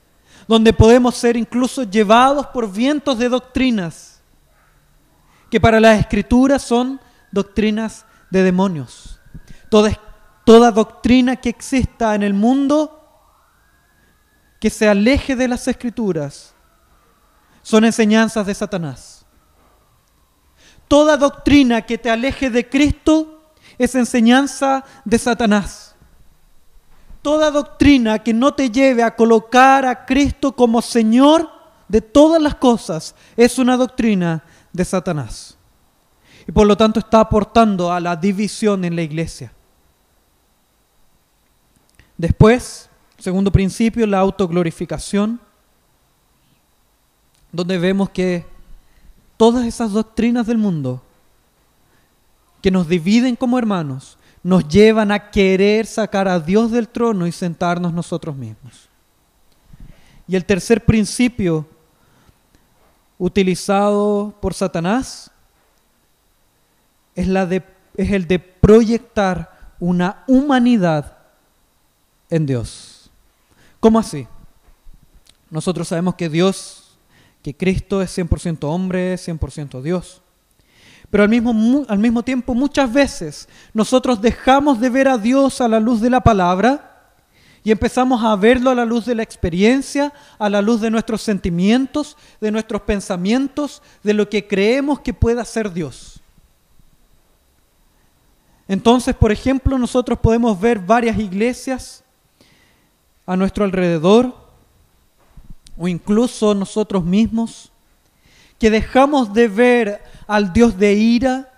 donde 0.47 0.73
podemos 0.73 1.17
ser 1.17 1.37
incluso 1.37 1.83
llevados 1.83 2.47
por 2.49 2.71
vientos 2.71 3.19
de 3.19 3.29
doctrinas 3.29 4.21
que 5.51 5.61
para 5.61 5.81
las 5.81 6.01
escrituras 6.01 6.63
son 6.63 7.01
doctrinas 7.31 8.05
de 8.31 8.43
demonios. 8.43 9.21
Toda, 9.71 9.99
toda 10.45 10.71
doctrina 10.71 11.37
que 11.37 11.49
exista 11.49 12.15
en 12.15 12.23
el 12.23 12.35
mundo 12.35 13.01
que 14.61 14.71
se 14.71 14.89
aleje 14.89 15.37
de 15.37 15.49
las 15.49 15.67
escrituras 15.69 16.55
son 17.63 17.85
enseñanzas 17.85 18.47
de 18.47 18.55
Satanás. 18.55 19.27
Toda 20.87 21.17
doctrina 21.17 21.83
que 21.83 21.99
te 21.99 22.11
aleje 22.11 22.51
de 22.51 22.69
Cristo 22.69 23.34
es 23.79 23.95
enseñanza 23.95 24.85
de 25.05 25.19
Satanás. 25.19 25.95
Toda 27.23 27.51
doctrina 27.51 28.19
que 28.19 28.35
no 28.35 28.55
te 28.55 28.71
lleve 28.71 29.03
a 29.03 29.17
colocar 29.17 29.87
a 29.87 30.05
Cristo 30.05 30.55
como 30.55 30.83
Señor 30.83 31.51
de 31.89 32.01
todas 32.01 32.41
las 32.41 32.55
cosas 32.57 33.15
es 33.37 33.59
una 33.59 33.77
doctrina 33.77 34.45
de 34.73 34.85
Satanás 34.85 35.57
y 36.47 36.53
por 36.53 36.67
lo 36.67 36.77
tanto 36.77 37.01
está 37.01 37.21
aportando 37.21 37.93
a 37.93 38.01
la 38.01 38.17
división 38.17 38.85
en 38.85 38.97
la 38.97 39.03
iglesia. 39.03 39.53
Después, 42.17 42.89
segundo 43.19 43.51
principio, 43.51 44.07
la 44.07 44.19
autoglorificación, 44.19 45.41
donde 47.51 47.79
vemos 47.79 48.11
que 48.11 48.47
todas 49.37 49.65
esas 49.67 49.93
doctrinas 49.93 50.47
del 50.47 50.59
mundo 50.59 51.03
que 52.65 52.71
nos 52.71 52.89
dividen 52.89 53.37
como 53.37 53.59
hermanos, 53.59 54.17
nos 54.43 54.67
llevan 54.67 55.13
a 55.13 55.31
querer 55.31 55.85
sacar 55.85 56.27
a 56.29 56.41
Dios 56.41 56.71
del 56.71 56.89
trono 56.89 57.27
y 57.27 57.31
sentarnos 57.31 57.93
nosotros 57.93 58.35
mismos. 58.35 58.89
Y 60.27 60.35
el 60.35 60.47
tercer 60.47 60.83
principio 60.83 61.69
utilizado 63.19 64.35
por 64.41 64.55
Satanás 64.55 65.31
es, 67.15 67.29
la 67.29 67.45
de, 67.45 67.63
es 67.99 68.11
el 68.13 68.27
de 68.27 68.39
proyectar 68.39 69.75
una 69.79 70.25
humanidad 70.27 71.19
en 72.31 72.47
Dios. 72.47 73.11
¿Cómo 73.79 73.99
así? 73.99 74.27
Nosotros 75.51 75.87
sabemos 75.87 76.15
que 76.15 76.31
Dios, 76.31 76.97
que 77.43 77.55
Cristo 77.55 78.01
es 78.01 78.17
100% 78.17 78.61
hombre, 78.63 79.17
100% 79.17 79.83
Dios. 79.83 80.23
Pero 81.15 81.23
al 81.23 81.31
mismo, 81.31 81.85
al 81.87 81.99
mismo 82.01 82.25
tiempo 82.25 82.55
muchas 82.55 82.93
veces 82.93 83.49
nosotros 83.73 84.21
dejamos 84.21 84.81
de 84.81 84.91
ver 84.91 85.07
a 85.07 85.17
Dios 85.17 85.61
a 85.61 85.69
la 85.69 85.79
luz 85.79 86.01
de 86.01 86.11
la 86.11 86.21
palabra 86.21 87.13
y 87.63 87.71
empezamos 87.71 88.25
a 88.25 88.35
verlo 88.35 88.69
a 88.71 88.75
la 88.75 88.85
luz 88.85 89.07
de 89.07 89.15
la 89.15 89.23
experiencia, 89.23 90.13
a 90.41 90.51
la 90.51 90.61
luz 90.61 90.81
de 90.81 90.91
nuestros 90.91 91.23
sentimientos, 91.23 92.17
de 92.41 92.51
nuestros 92.51 92.83
pensamientos, 92.83 93.81
de 94.03 94.13
lo 94.13 94.29
que 94.29 94.49
creemos 94.49 94.99
que 94.99 95.15
pueda 95.15 95.45
ser 95.45 95.73
Dios. 95.73 96.21
Entonces, 98.67 99.15
por 99.15 99.31
ejemplo, 99.31 99.79
nosotros 99.79 100.19
podemos 100.19 100.61
ver 100.61 100.81
varias 100.81 101.17
iglesias 101.17 102.03
a 103.25 103.37
nuestro 103.37 103.65
alrededor 103.65 104.35
o 105.79 105.87
incluso 105.87 106.57
nosotros 106.57 107.05
mismos 107.05 107.71
que 108.65 108.71
dejamos 108.71 109.35
de 109.35 109.47
ver 109.47 110.03
al 110.27 110.55
Dios 110.55 110.79
de 110.79 110.95
ira, 110.95 111.53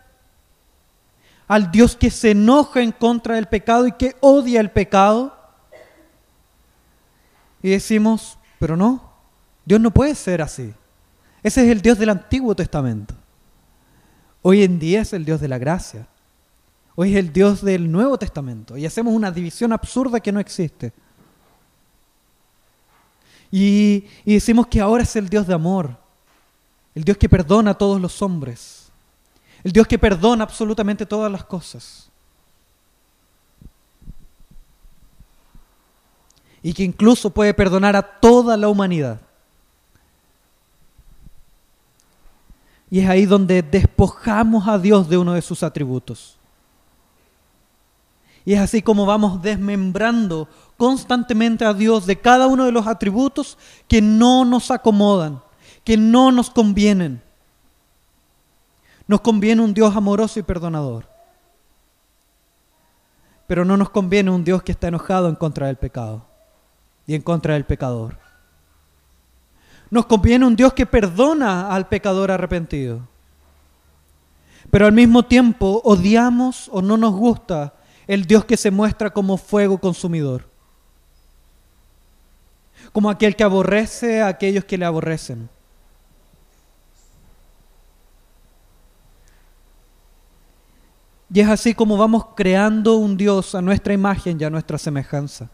al 1.47 1.71
Dios 1.71 1.95
que 1.95 2.11
se 2.11 2.33
enoja 2.33 2.83
en 2.83 2.91
contra 2.91 3.37
del 3.37 3.47
pecado 3.47 3.87
y 3.87 3.93
que 3.93 4.17
odia 4.19 4.61
el 4.61 4.73
pecado. 4.73 5.33
Y 7.63 7.71
decimos, 7.71 8.41
pero 8.59 8.77
no, 8.77 9.13
Dios 9.65 9.81
no 9.81 9.93
puede 9.93 10.17
ser 10.17 10.43
así. 10.43 10.75
Ese 11.45 11.65
es 11.65 11.71
el 11.71 11.81
Dios 11.81 11.97
del 11.97 12.09
Antiguo 12.09 12.57
Testamento. 12.57 13.15
Hoy 14.43 14.65
en 14.65 14.81
día 14.81 15.03
es 15.03 15.13
el 15.13 15.25
Dios 15.25 15.41
de 15.41 15.47
la 15.47 15.59
gracia. 15.59 16.09
Hoy 16.97 17.13
es 17.13 17.19
el 17.21 17.33
Dios 17.33 17.63
del 17.63 17.89
Nuevo 17.89 18.19
Testamento 18.19 18.77
y 18.77 18.85
hacemos 18.85 19.15
una 19.15 19.31
división 19.31 19.73
absurda 19.73 20.19
que 20.19 20.33
no 20.33 20.41
existe. 20.41 20.93
Y, 23.53 24.07
y, 24.25 24.35
decimos 24.35 24.67
que 24.67 24.81
ahora 24.81 25.05
es 25.05 25.15
el 25.15 25.29
Dios 25.29 25.47
de 25.47 25.55
amor, 25.55 26.05
el 26.97 27.05
Dios 27.05 27.19
que 27.19 27.29
perdona 27.29 27.73
a 27.73 27.75
todos 27.79 28.01
los 28.01 28.23
hombres, 28.23 28.91
el 29.63 29.71
Dios 29.71 29.87
que 29.87 29.99
perdona 29.99 30.45
absolutamente 30.45 31.05
todas 31.05 31.31
las 31.31 31.45
cosas. 31.45 32.11
Y 36.63 36.73
que 36.73 36.83
incluso 36.83 37.29
puede 37.29 37.53
perdonar 37.53 37.95
a 37.97 38.03
toda 38.03 38.57
la 38.57 38.71
humanidad. 38.71 39.21
Y 42.91 43.01
es 43.01 43.09
ahí 43.11 43.27
donde 43.27 43.61
despojamos 43.61 44.67
a 44.67 44.79
Dios 44.79 45.07
de 45.11 45.19
uno 45.19 45.35
de 45.35 45.43
sus 45.43 45.63
atributos. 45.63 46.39
Y 48.47 48.55
es 48.55 48.61
así 48.61 48.81
como 48.81 49.05
vamos 49.05 49.43
desmembrando 49.43 50.49
constantemente 50.79 51.67
a 51.67 51.75
Dios 51.75 52.07
de 52.07 52.19
cada 52.19 52.47
uno 52.47 52.65
de 52.65 52.73
los 52.73 52.87
atributos 52.87 53.59
que 53.87 54.01
no 54.01 54.47
nos 54.47 54.71
acomodan, 54.71 55.43
que 55.87 55.97
no 55.97 56.33
nos 56.33 56.51
convienen. 56.51 57.23
Nos 59.07 59.21
conviene 59.21 59.63
un 59.63 59.73
Dios 59.73 59.95
amoroso 59.95 60.41
y 60.41 60.43
perdonador. 60.43 61.09
Pero 63.47 63.65
no 63.65 63.77
nos 63.77 63.91
conviene 63.91 64.33
un 64.33 64.43
Dios 64.43 64.65
que 64.65 64.73
está 64.73 64.89
enojado 64.89 65.29
en 65.29 65.37
contra 65.37 65.69
del 65.69 65.77
pecado 65.77 66.27
y 67.07 67.15
en 67.15 67.23
contra 67.23 67.55
del 67.55 67.65
pecador. 67.65 68.19
Nos 69.89 70.07
conviene 70.07 70.45
un 70.45 70.57
Dios 70.57 70.73
que 70.73 70.87
perdona 70.87 71.73
al 71.73 71.87
pecador 71.87 72.33
arrepentido. 72.33 73.07
Pero 74.73 74.87
al 74.87 74.93
mismo 74.93 75.23
tiempo 75.23 75.81
odiamos 75.85 76.69
o 76.73 76.83
no 76.83 76.97
nos 76.97 77.15
gusta 77.15 77.75
el 78.09 78.25
Dios 78.25 78.45
que 78.45 78.57
se 78.57 78.73
muestra 78.73 79.11
como 79.11 79.37
fuego 79.37 79.79
consumidor, 79.79 80.49
como 82.93 83.09
aquel 83.09 83.37
que 83.37 83.45
aborrece 83.45 84.21
a 84.21 84.27
aquellos 84.27 84.65
que 84.65 84.79
le 84.79 84.85
aborrecen. 84.85 85.49
Y 91.33 91.41
es 91.41 91.49
así 91.49 91.75
como 91.75 91.97
vamos 91.97 92.27
creando 92.37 92.97
un 92.97 93.17
Dios 93.17 93.55
a 93.55 93.63
nuestra 93.63 93.93
imagen 93.93 94.41
y 94.41 94.45
a 94.45 94.51
nuestra 94.51 94.79
semejanza. 94.79 95.49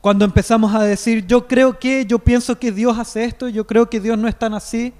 Cuando 0.00 0.24
empezamos 0.24 0.74
a 0.74 0.82
decir, 0.82 1.26
yo 1.26 1.46
creo 1.46 1.78
que, 1.78 2.04
yo 2.06 2.18
pienso 2.18 2.58
que 2.58 2.72
Dios 2.72 2.98
hace 2.98 3.24
esto, 3.24 3.48
yo 3.48 3.66
creo 3.66 3.88
que 3.88 4.00
Dios 4.00 4.18
no 4.18 4.26
es 4.28 4.36
tan 4.36 4.54
así, 4.54 4.92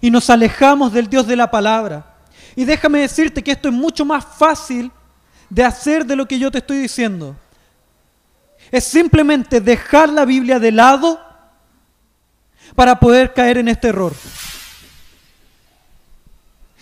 y 0.00 0.10
nos 0.10 0.30
alejamos 0.30 0.92
del 0.92 1.08
Dios 1.08 1.26
de 1.26 1.36
la 1.36 1.50
palabra, 1.50 2.14
y 2.54 2.64
déjame 2.64 3.00
decirte 3.00 3.42
que 3.42 3.52
esto 3.52 3.68
es 3.68 3.74
mucho 3.74 4.04
más 4.04 4.24
fácil 4.24 4.92
de 5.50 5.64
hacer 5.64 6.04
de 6.04 6.14
lo 6.14 6.26
que 6.26 6.38
yo 6.38 6.50
te 6.50 6.58
estoy 6.58 6.78
diciendo. 6.78 7.34
Es 8.70 8.84
simplemente 8.84 9.60
dejar 9.60 10.08
la 10.08 10.24
Biblia 10.24 10.58
de 10.58 10.72
lado 10.72 11.20
para 12.74 12.98
poder 12.98 13.32
caer 13.32 13.58
en 13.58 13.68
este 13.68 13.88
error. 13.88 14.12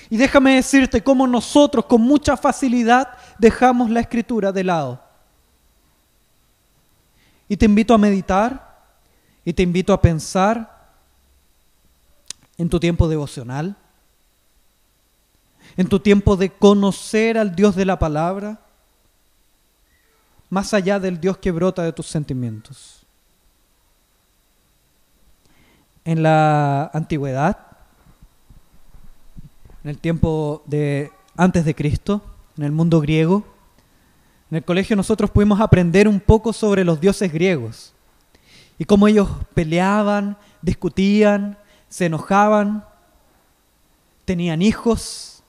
Y 0.09 0.17
déjame 0.17 0.57
decirte 0.57 1.03
cómo 1.03 1.27
nosotros 1.27 1.87
con 1.87 2.03
mucha 2.03 2.37
facilidad 2.37 3.09
dejamos 3.39 3.91
la 3.91 4.01
escritura 4.01 4.53
de 4.53 4.65
lado. 4.65 5.03
Y 7.49 7.57
te 7.57 7.67
invito 7.67 7.95
a 7.95 7.99
meditar 7.99 8.85
y 9.45 9.53
te 9.53 9.63
invito 9.63 9.93
a 9.93 10.01
pensar 10.01 10.89
en 12.59 12.69
tu 12.69 12.81
tiempo 12.81 13.09
devocional 13.09 13.77
en 15.77 15.89
tu 15.89 16.01
tiempo 16.01 16.37
de 16.37 16.51
conocer 16.51 17.39
al 17.39 17.55
Dios 17.55 17.75
de 17.75 17.85
la 17.85 17.99
palabra, 17.99 18.61
más 20.49 20.73
allá 20.75 21.01
del 21.01 21.21
Dios 21.21 21.39
que 21.39 21.51
brota 21.51 21.83
de 21.83 21.93
tus 21.93 22.07
sentimientos. 22.07 23.05
En 26.05 26.23
la 26.23 26.91
antigüedad, 26.95 27.66
en 29.87 29.91
el 29.91 29.99
tiempo 29.99 30.65
de 30.67 31.13
antes 31.37 31.65
de 31.65 31.73
Cristo, 31.73 32.21
en 32.59 32.65
el 32.65 32.73
mundo 32.73 33.01
griego, 33.01 33.47
en 34.51 34.57
el 34.57 34.65
colegio 34.65 34.97
nosotros 34.97 35.31
pudimos 35.31 35.61
aprender 35.61 36.09
un 36.09 36.19
poco 36.19 36.53
sobre 36.53 36.83
los 36.83 37.01
dioses 37.01 37.33
griegos 37.33 37.95
y 38.81 38.85
cómo 38.85 39.07
ellos 39.07 39.29
peleaban, 39.55 40.39
discutían, 40.61 41.57
se 41.89 42.07
enojaban, 42.07 42.85
tenían 44.25 44.61
hijos 44.61 45.45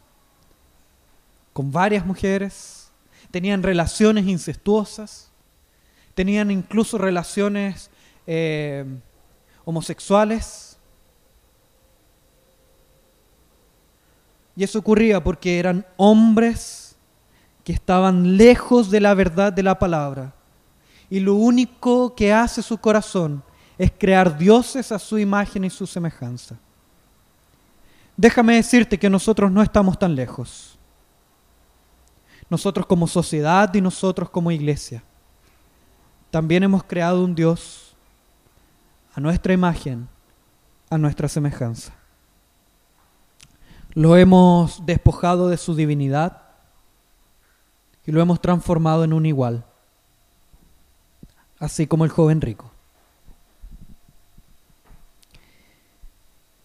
con 1.51 1.71
varias 1.71 2.05
mujeres, 2.05 2.91
tenían 3.31 3.63
relaciones 3.63 4.27
incestuosas, 4.27 5.31
tenían 6.13 6.51
incluso 6.51 6.99
relaciones 6.99 7.89
eh, 8.27 8.85
homosexuales. 9.65 10.76
Y 14.57 14.63
eso 14.63 14.79
ocurría 14.79 15.23
porque 15.23 15.59
eran 15.59 15.85
hombres 15.97 16.95
que 17.63 17.71
estaban 17.71 18.37
lejos 18.37 18.89
de 18.89 18.99
la 18.99 19.13
verdad 19.13 19.53
de 19.53 19.61
la 19.61 19.77
palabra. 19.77 20.33
Y 21.11 21.19
lo 21.19 21.35
único 21.35 22.15
que 22.15 22.33
hace 22.33 22.63
su 22.63 22.79
corazón 22.79 23.43
es 23.77 23.91
crear 23.95 24.35
dioses 24.35 24.91
a 24.91 24.97
su 24.97 25.19
imagen 25.19 25.63
y 25.63 25.69
su 25.69 25.85
semejanza. 25.85 26.57
Déjame 28.17 28.55
decirte 28.55 28.97
que 28.97 29.11
nosotros 29.11 29.51
no 29.51 29.61
estamos 29.61 29.99
tan 29.99 30.15
lejos. 30.15 30.75
Nosotros 32.49 32.87
como 32.87 33.05
sociedad 33.05 33.71
y 33.75 33.79
nosotros 33.79 34.27
como 34.27 34.49
iglesia. 34.49 35.03
También 36.31 36.63
hemos 36.63 36.83
creado 36.83 37.23
un 37.23 37.35
Dios 37.35 37.95
a 39.13 39.19
nuestra 39.19 39.53
imagen, 39.53 40.07
a 40.89 40.97
nuestra 40.97 41.27
semejanza. 41.27 41.93
Lo 43.97 44.15
hemos 44.15 44.85
despojado 44.85 45.49
de 45.49 45.57
su 45.57 45.73
divinidad 45.73 46.43
y 48.05 48.11
lo 48.11 48.21
hemos 48.21 48.39
transformado 48.39 49.03
en 49.03 49.11
un 49.11 49.25
igual, 49.25 49.65
así 51.57 51.87
como 51.87 52.05
el 52.05 52.11
joven 52.11 52.39
rico. 52.39 52.69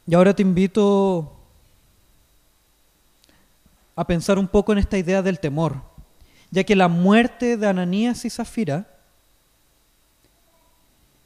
Y 0.07 0.15
ahora 0.15 0.37
te 0.37 0.43
invito 0.43 1.35
a 3.97 4.07
pensar 4.07 4.39
un 4.39 4.47
poco 4.47 4.73
en 4.73 4.81
esta 4.81 4.99
idea 4.99 5.23
del 5.23 5.41
temor, 5.41 5.81
ya 6.51 6.65
que 6.65 6.77
la 6.77 6.89
muerte 6.89 7.57
de 7.57 7.67
Ananías 7.67 8.27
y 8.27 8.29
Zafira 8.29 9.01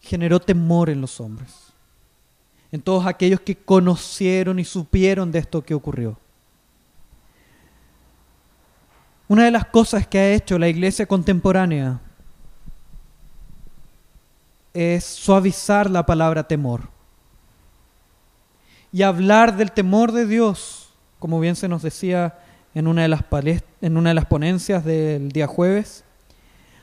generó 0.00 0.38
temor 0.38 0.88
en 0.88 1.00
los 1.00 1.18
hombres, 1.18 1.65
en 2.72 2.80
todos 2.80 3.06
aquellos 3.06 3.40
que 3.40 3.56
conocieron 3.56 4.58
y 4.58 4.64
supieron 4.64 5.30
de 5.32 5.38
esto 5.38 5.62
que 5.62 5.74
ocurrió. 5.74 6.18
Una 9.28 9.44
de 9.44 9.50
las 9.50 9.66
cosas 9.66 10.06
que 10.06 10.18
ha 10.18 10.32
hecho 10.32 10.58
la 10.58 10.68
iglesia 10.68 11.06
contemporánea 11.06 12.00
es 14.72 15.04
suavizar 15.04 15.90
la 15.90 16.04
palabra 16.06 16.46
temor 16.46 16.88
y 18.92 19.02
hablar 19.02 19.56
del 19.56 19.72
temor 19.72 20.12
de 20.12 20.26
Dios, 20.26 20.90
como 21.18 21.40
bien 21.40 21.56
se 21.56 21.68
nos 21.68 21.82
decía 21.82 22.38
en 22.74 22.86
una 22.86 23.02
de 23.02 23.08
las, 23.08 23.24
en 23.80 23.96
una 23.96 24.10
de 24.10 24.14
las 24.14 24.26
ponencias 24.26 24.84
del 24.84 25.30
día 25.32 25.46
jueves, 25.46 26.04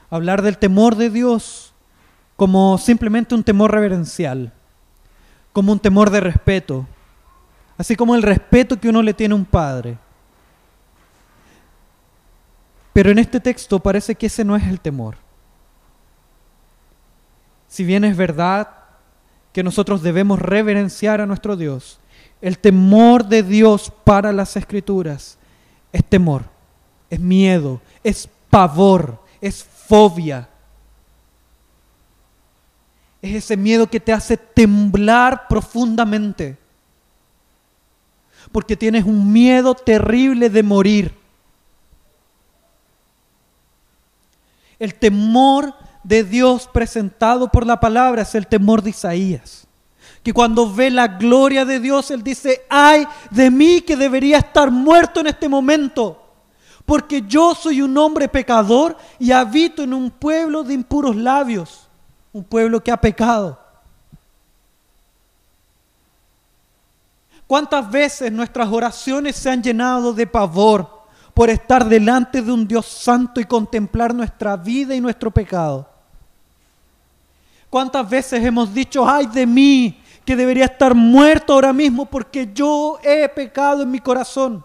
hablar 0.09 0.41
del 0.41 0.57
temor 0.57 0.95
de 0.95 1.09
Dios 1.09 1.73
como 2.35 2.77
simplemente 2.77 3.35
un 3.35 3.43
temor 3.43 3.71
reverencial, 3.71 4.51
como 5.53 5.71
un 5.71 5.79
temor 5.79 6.09
de 6.09 6.19
respeto, 6.19 6.85
así 7.77 7.95
como 7.95 8.15
el 8.15 8.23
respeto 8.23 8.79
que 8.79 8.89
uno 8.89 9.01
le 9.01 9.13
tiene 9.13 9.33
a 9.33 9.37
un 9.37 9.45
padre. 9.45 9.97
Pero 12.91 13.09
en 13.09 13.19
este 13.19 13.39
texto 13.39 13.79
parece 13.79 14.15
que 14.15 14.25
ese 14.25 14.43
no 14.43 14.55
es 14.55 14.63
el 14.67 14.79
temor. 14.79 15.15
Si 17.67 17.83
bien 17.83 18.03
es 18.03 18.17
verdad 18.17 18.69
que 19.53 19.63
nosotros 19.63 20.01
debemos 20.01 20.39
reverenciar 20.39 21.21
a 21.21 21.25
nuestro 21.25 21.55
Dios. 21.55 21.99
El 22.41 22.57
temor 22.57 23.25
de 23.25 23.43
Dios 23.43 23.93
para 24.03 24.33
las 24.33 24.57
escrituras 24.57 25.37
es 25.93 26.03
temor, 26.03 26.43
es 27.09 27.19
miedo, 27.19 27.79
es 28.03 28.27
pavor, 28.49 29.21
es 29.39 29.63
fobia. 29.63 30.49
Es 33.23 33.35
ese 33.35 33.55
miedo 33.55 33.87
que 33.87 34.01
te 34.01 34.11
hace 34.11 34.35
temblar 34.35 35.47
profundamente. 35.47 36.57
Porque 38.51 38.75
tienes 38.75 39.05
un 39.05 39.31
miedo 39.31 39.73
terrible 39.73 40.49
de 40.49 40.61
morir. 40.61 41.15
El 44.77 44.93
temor 44.93 45.73
de 46.03 46.25
Dios 46.25 46.67
presentado 46.67 47.47
por 47.47 47.65
la 47.65 47.79
palabra 47.79 48.23
es 48.23 48.35
el 48.35 48.45
temor 48.45 48.81
de 48.81 48.89
Isaías. 48.89 49.67
Que 50.21 50.33
cuando 50.33 50.73
ve 50.73 50.89
la 50.89 51.07
gloria 51.07 51.63
de 51.63 51.79
Dios, 51.79 52.11
él 52.11 52.23
dice, 52.23 52.65
ay 52.69 53.07
de 53.31 53.49
mí 53.49 53.79
que 53.79 53.95
debería 53.95 54.39
estar 54.39 54.69
muerto 54.69 55.21
en 55.21 55.27
este 55.27 55.47
momento, 55.47 56.21
porque 56.85 57.23
yo 57.25 57.55
soy 57.55 57.81
un 57.81 57.97
hombre 57.97 58.27
pecador 58.27 58.97
y 59.17 59.31
habito 59.31 59.83
en 59.83 59.93
un 59.93 60.11
pueblo 60.11 60.63
de 60.63 60.73
impuros 60.73 61.15
labios, 61.15 61.82
un 62.33 62.43
pueblo 62.43 62.83
que 62.83 62.91
ha 62.91 62.97
pecado. 62.97 63.59
¿Cuántas 67.45 67.89
veces 67.89 68.31
nuestras 68.31 68.67
oraciones 68.69 69.35
se 69.35 69.49
han 69.49 69.61
llenado 69.61 70.11
de 70.11 70.25
pavor 70.25 71.03
por 71.35 71.49
estar 71.49 71.85
delante 71.85 72.41
de 72.41 72.51
un 72.51 72.67
Dios 72.67 72.87
santo 72.87 73.39
y 73.39 73.45
contemplar 73.45 74.13
nuestra 74.13 74.57
vida 74.57 74.95
y 74.95 74.99
nuestro 75.01 75.29
pecado? 75.29 75.87
¿Cuántas 77.69 78.09
veces 78.09 78.43
hemos 78.43 78.73
dicho, 78.73 79.07
ay 79.07 79.27
de 79.27 79.45
mí, 79.45 80.01
que 80.25 80.35
debería 80.35 80.65
estar 80.65 80.95
muerto 80.95 81.53
ahora 81.53 81.73
mismo 81.73 82.05
porque 82.05 82.51
yo 82.53 82.97
he 83.03 83.29
pecado 83.29 83.83
en 83.83 83.91
mi 83.91 83.99
corazón? 83.99 84.63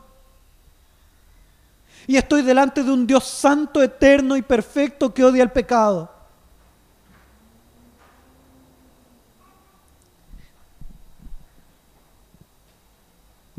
Y 2.07 2.17
estoy 2.17 2.41
delante 2.41 2.83
de 2.83 2.91
un 2.91 3.07
Dios 3.07 3.25
santo, 3.25 3.83
eterno 3.83 4.35
y 4.35 4.41
perfecto 4.41 5.13
que 5.13 5.25
odia 5.25 5.43
el 5.43 5.51
pecado. 5.51 6.18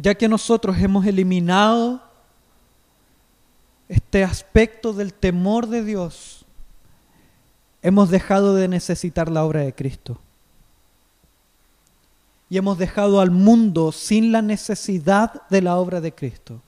Ya 0.02 0.16
que 0.16 0.30
nosotros 0.30 0.78
hemos 0.78 1.06
eliminado 1.06 2.02
este 3.90 4.24
aspecto 4.24 4.94
del 4.94 5.14
temor 5.14 5.68
de 5.68 5.84
Dios, 5.84 6.46
hemos 7.82 8.10
dejado 8.10 8.56
de 8.56 8.70
necesitar 8.70 9.30
la 9.30 9.44
obra 9.44 9.60
de 9.60 9.76
Cristo. 9.76 10.18
Y 12.50 12.58
hemos 12.58 12.78
dejado 12.78 13.20
al 13.20 13.30
mundo 13.30 13.92
sin 13.92 14.32
la 14.32 14.42
necesidad 14.42 15.46
de 15.50 15.62
la 15.62 15.76
obra 15.76 16.00
de 16.00 16.16
Cristo. 16.16 16.62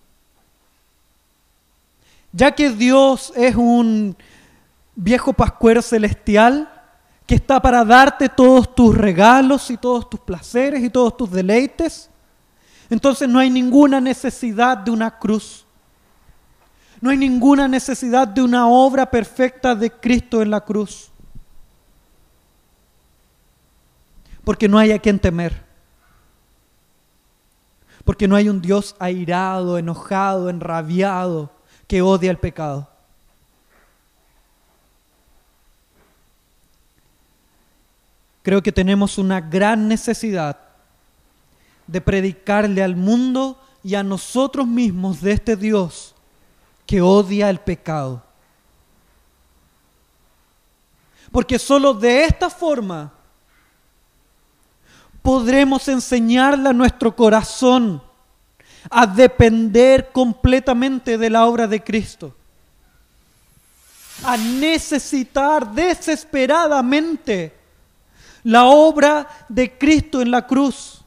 Ya 2.34 2.52
que 2.52 2.70
Dios 2.72 3.32
es 3.38 3.56
un 3.56 4.18
viejo 4.94 5.32
pascuero 5.32 5.82
celestial 5.82 6.70
que 7.26 7.36
está 7.36 7.62
para 7.62 7.86
darte 7.86 8.28
todos 8.28 8.76
tus 8.76 8.94
regalos 8.94 9.72
y 9.72 9.78
todos 9.78 10.10
tus 10.10 10.20
placeres 10.20 10.84
y 10.84 10.90
todos 10.90 11.16
tus 11.16 11.32
deleites, 11.32 12.11
entonces 12.92 13.30
no 13.30 13.40
hay 13.40 13.50
ninguna 13.50 14.02
necesidad 14.02 14.78
de 14.78 14.92
una 14.92 15.18
cruz. 15.18 15.66
No 17.00 17.10
hay 17.10 17.16
ninguna 17.16 17.66
necesidad 17.70 18.28
de 18.28 18.42
una 18.42 18.68
obra 18.68 19.10
perfecta 19.10 19.74
de 19.74 19.90
Cristo 19.90 20.42
en 20.42 20.52
la 20.52 20.60
cruz. 20.60 21.10
Porque 24.44 24.68
no 24.68 24.78
hay 24.78 24.92
a 24.92 25.00
quien 25.00 25.20
temer. 25.20 25.64
Porque 28.04 28.28
no 28.28 28.36
hay 28.36 28.50
un 28.50 28.62
Dios 28.62 28.94
airado, 29.00 29.78
enojado, 29.78 30.50
enrabiado, 30.50 31.50
que 31.88 32.02
odia 32.02 32.30
el 32.30 32.40
pecado. 32.40 32.90
Creo 38.44 38.62
que 38.62 38.74
tenemos 38.74 39.18
una 39.18 39.40
gran 39.40 39.88
necesidad 39.88 40.71
de 41.92 42.00
predicarle 42.00 42.82
al 42.82 42.96
mundo 42.96 43.60
y 43.84 43.96
a 43.96 44.04
nosotros 44.04 44.66
mismos 44.66 45.20
de 45.20 45.34
este 45.34 45.58
Dios 45.58 46.16
que 46.86 47.02
odia 47.02 47.50
el 47.50 47.60
pecado. 47.60 48.24
Porque 51.32 51.60
solo 51.60 51.94
de 51.94 52.24
esta 52.24 52.50
forma 52.50 53.12
podremos 55.22 55.86
enseñarle 55.90 56.70
a 56.70 56.74
nuestro 56.74 57.14
corazón 57.14 58.02
a 58.90 59.06
depender 59.06 60.12
completamente 60.14 61.18
de 61.18 61.30
la 61.30 61.46
obra 61.46 61.68
de 61.68 61.84
Cristo, 61.84 62.34
a 64.24 64.38
necesitar 64.38 65.72
desesperadamente 65.74 67.54
la 68.44 68.66
obra 68.66 69.28
de 69.50 69.78
Cristo 69.78 70.22
en 70.22 70.32
la 70.32 70.48
cruz, 70.48 71.01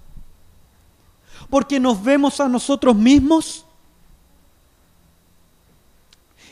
porque 1.48 1.78
nos 1.78 2.02
vemos 2.02 2.40
a 2.40 2.48
nosotros 2.48 2.94
mismos 2.94 3.64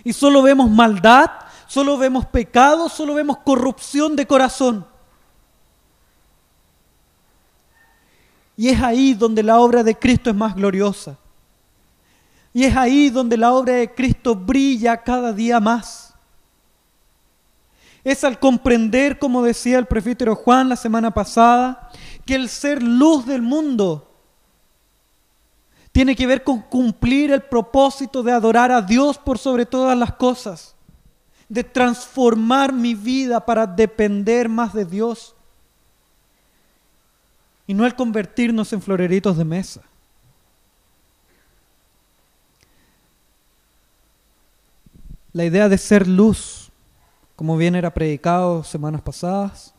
y 0.05 0.13
solo 0.13 0.43
vemos 0.43 0.71
maldad, 0.71 1.31
solo 1.67 1.97
vemos 1.97 2.27
pecado, 2.27 2.89
solo 2.89 3.15
vemos 3.15 3.39
corrupción 3.39 4.17
de 4.17 4.27
corazón. 4.27 4.87
Y 8.57 8.69
es 8.69 8.83
ahí 8.83 9.15
donde 9.15 9.43
la 9.43 9.61
obra 9.61 9.83
de 9.83 9.99
Cristo 9.99 10.31
es 10.31 10.37
más 10.37 10.55
gloriosa. 10.55 11.17
Y 12.53 12.65
es 12.65 12.77
ahí 12.77 13.09
donde 13.09 13.37
la 13.37 13.53
obra 13.53 13.75
de 13.75 13.95
Cristo 13.95 14.35
brilla 14.35 14.99
cada 14.99 15.33
día 15.33 15.59
más. 15.59 16.15
Es 18.05 18.25
al 18.25 18.39
comprender, 18.39 19.19
como 19.19 19.43
decía 19.43 19.79
el 19.79 19.87
prefítero 19.87 20.35
Juan 20.35 20.69
la 20.69 20.77
semana 20.77 21.13
pasada, 21.13 21.91
que 22.27 22.35
el 22.35 22.49
ser 22.49 22.83
luz 22.83 23.25
del 23.27 23.43
mundo 23.43 24.12
tiene 25.93 26.17
que 26.17 26.27
ver 26.27 26.43
con 26.43 26.63
cumplir 26.63 27.31
el 27.31 27.43
propósito 27.43 28.23
de 28.23 28.33
adorar 28.33 28.73
a 28.73 28.81
Dios 28.81 29.19
por 29.19 29.39
sobre 29.39 29.67
todas 29.67 29.97
las 29.97 30.15
cosas, 30.15 30.75
de 31.51 31.63
transformar 31.63 32.73
mi 32.73 32.95
vida 32.95 33.45
para 33.45 33.67
depender 33.67 34.49
más 34.49 34.73
de 34.73 34.87
Dios 34.87 35.35
y 37.67 37.75
no 37.75 37.85
el 37.85 37.95
convertirnos 37.95 38.73
en 38.73 38.81
floreritos 38.81 39.37
de 39.37 39.45
mesa. 39.45 39.83
La 45.35 45.45
idea 45.45 45.69
de 45.69 45.79
ser 45.79 46.09
luz, 46.09 46.71
como 47.37 47.57
bien 47.57 47.75
era 47.75 47.93
predicado 47.93 48.65
semanas 48.65 49.03
pasadas, 49.03 49.75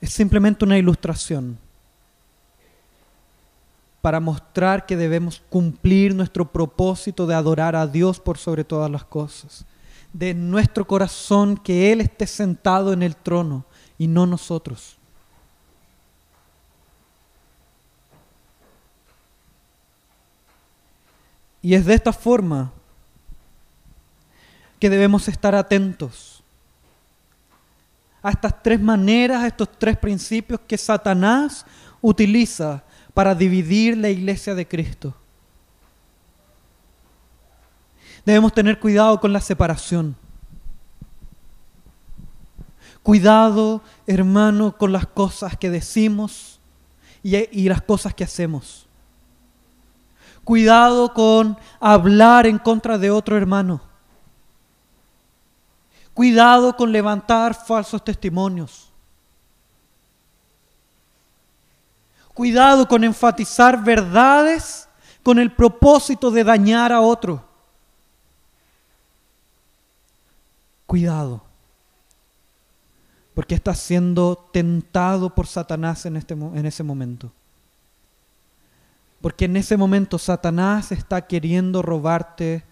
es 0.00 0.12
simplemente 0.12 0.64
una 0.64 0.78
ilustración 0.78 1.58
para 4.08 4.20
mostrar 4.20 4.86
que 4.86 4.96
debemos 4.96 5.42
cumplir 5.50 6.14
nuestro 6.14 6.50
propósito 6.50 7.26
de 7.26 7.34
adorar 7.34 7.76
a 7.76 7.86
Dios 7.86 8.18
por 8.18 8.38
sobre 8.38 8.64
todas 8.64 8.90
las 8.90 9.04
cosas, 9.04 9.66
de 10.14 10.32
nuestro 10.32 10.86
corazón 10.86 11.58
que 11.58 11.92
Él 11.92 12.00
esté 12.00 12.26
sentado 12.26 12.94
en 12.94 13.02
el 13.02 13.14
trono 13.14 13.66
y 13.98 14.06
no 14.06 14.24
nosotros. 14.24 14.96
Y 21.60 21.74
es 21.74 21.84
de 21.84 21.92
esta 21.92 22.14
forma 22.14 22.72
que 24.80 24.88
debemos 24.88 25.28
estar 25.28 25.54
atentos 25.54 26.42
a 28.22 28.30
estas 28.30 28.62
tres 28.62 28.80
maneras, 28.80 29.42
a 29.42 29.48
estos 29.48 29.68
tres 29.78 29.98
principios 29.98 30.60
que 30.66 30.78
Satanás 30.78 31.66
utiliza 32.00 32.82
para 33.18 33.34
dividir 33.34 33.96
la 33.96 34.10
iglesia 34.10 34.54
de 34.54 34.64
Cristo. 34.64 35.12
Debemos 38.24 38.54
tener 38.54 38.78
cuidado 38.78 39.18
con 39.18 39.32
la 39.32 39.40
separación. 39.40 40.14
Cuidado, 43.02 43.82
hermano, 44.06 44.76
con 44.78 44.92
las 44.92 45.04
cosas 45.04 45.56
que 45.56 45.68
decimos 45.68 46.60
y, 47.24 47.68
las 47.68 47.82
cosas 47.82 48.14
que 48.14 48.22
hacemos. 48.22 48.86
Cuidado 50.44 51.12
con 51.12 51.58
hablar 51.80 52.46
en 52.46 52.58
contra 52.58 52.98
de 52.98 53.10
otro 53.10 53.36
hermano. 53.36 53.80
Cuidado 56.14 56.76
con 56.76 56.92
levantar 56.92 57.52
falsos 57.52 58.04
testimonios. 58.04 58.87
Cuidado 62.38 62.86
con 62.86 63.02
enfatizar 63.02 63.82
verdades 63.82 64.88
con 65.24 65.40
el 65.40 65.50
propósito 65.50 66.30
de 66.30 66.44
dañar 66.44 66.92
a 66.92 67.00
otro. 67.00 67.44
Cuidado, 70.86 71.42
porque 73.34 73.56
estás 73.56 73.80
siendo 73.80 74.36
tentado 74.52 75.34
por 75.34 75.48
Satanás 75.48 76.06
en, 76.06 76.16
este, 76.16 76.34
en 76.34 76.64
ese 76.64 76.84
momento. 76.84 77.32
Porque 79.20 79.46
en 79.46 79.56
ese 79.56 79.76
momento 79.76 80.16
Satanás 80.16 80.92
está 80.92 81.26
queriendo 81.26 81.82
robarte 81.82 82.64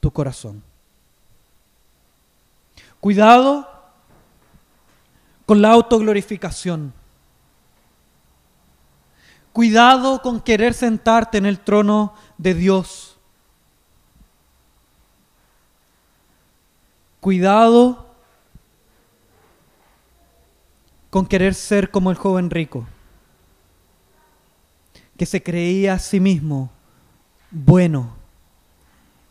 tu 0.00 0.10
corazón. 0.10 0.62
Cuidado 3.00 3.66
con 5.46 5.62
la 5.62 5.70
autoglorificación. 5.70 6.92
Cuidado 9.54 10.20
con 10.20 10.40
querer 10.40 10.74
sentarte 10.74 11.38
en 11.38 11.46
el 11.46 11.60
trono 11.60 12.12
de 12.38 12.54
Dios. 12.54 13.16
Cuidado 17.20 18.04
con 21.08 21.24
querer 21.24 21.54
ser 21.54 21.92
como 21.92 22.10
el 22.10 22.16
joven 22.16 22.50
rico 22.50 22.84
que 25.16 25.24
se 25.24 25.40
creía 25.40 25.92
a 25.92 25.98
sí 26.00 26.18
mismo 26.18 26.72
bueno 27.52 28.16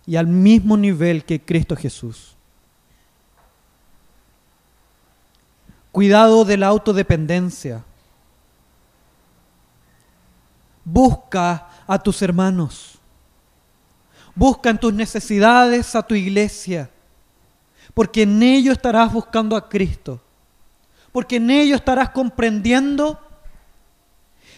y 0.06 0.16
al 0.16 0.28
mismo 0.28 0.78
nivel 0.78 1.26
que 1.26 1.42
Cristo 1.42 1.76
Jesús. 1.76 2.38
Cuidado 5.92 6.46
de 6.46 6.56
la 6.56 6.68
autodependencia. 6.68 7.84
Busca 10.84 11.70
a 11.88 11.98
tus 11.98 12.22
hermanos. 12.22 13.00
Busca 14.36 14.70
en 14.70 14.78
tus 14.78 14.94
necesidades 14.94 15.96
a 15.96 16.04
tu 16.04 16.16
iglesia. 16.16 16.90
Porque 17.94 18.24
en 18.24 18.42
ello 18.42 18.72
estarás 18.72 19.12
buscando 19.12 19.56
a 19.56 19.70
Cristo. 19.70 20.20
Porque 21.12 21.38
en 21.38 21.50
ello 21.50 21.76
estarás 21.76 22.10
comprendiendo 22.10 23.20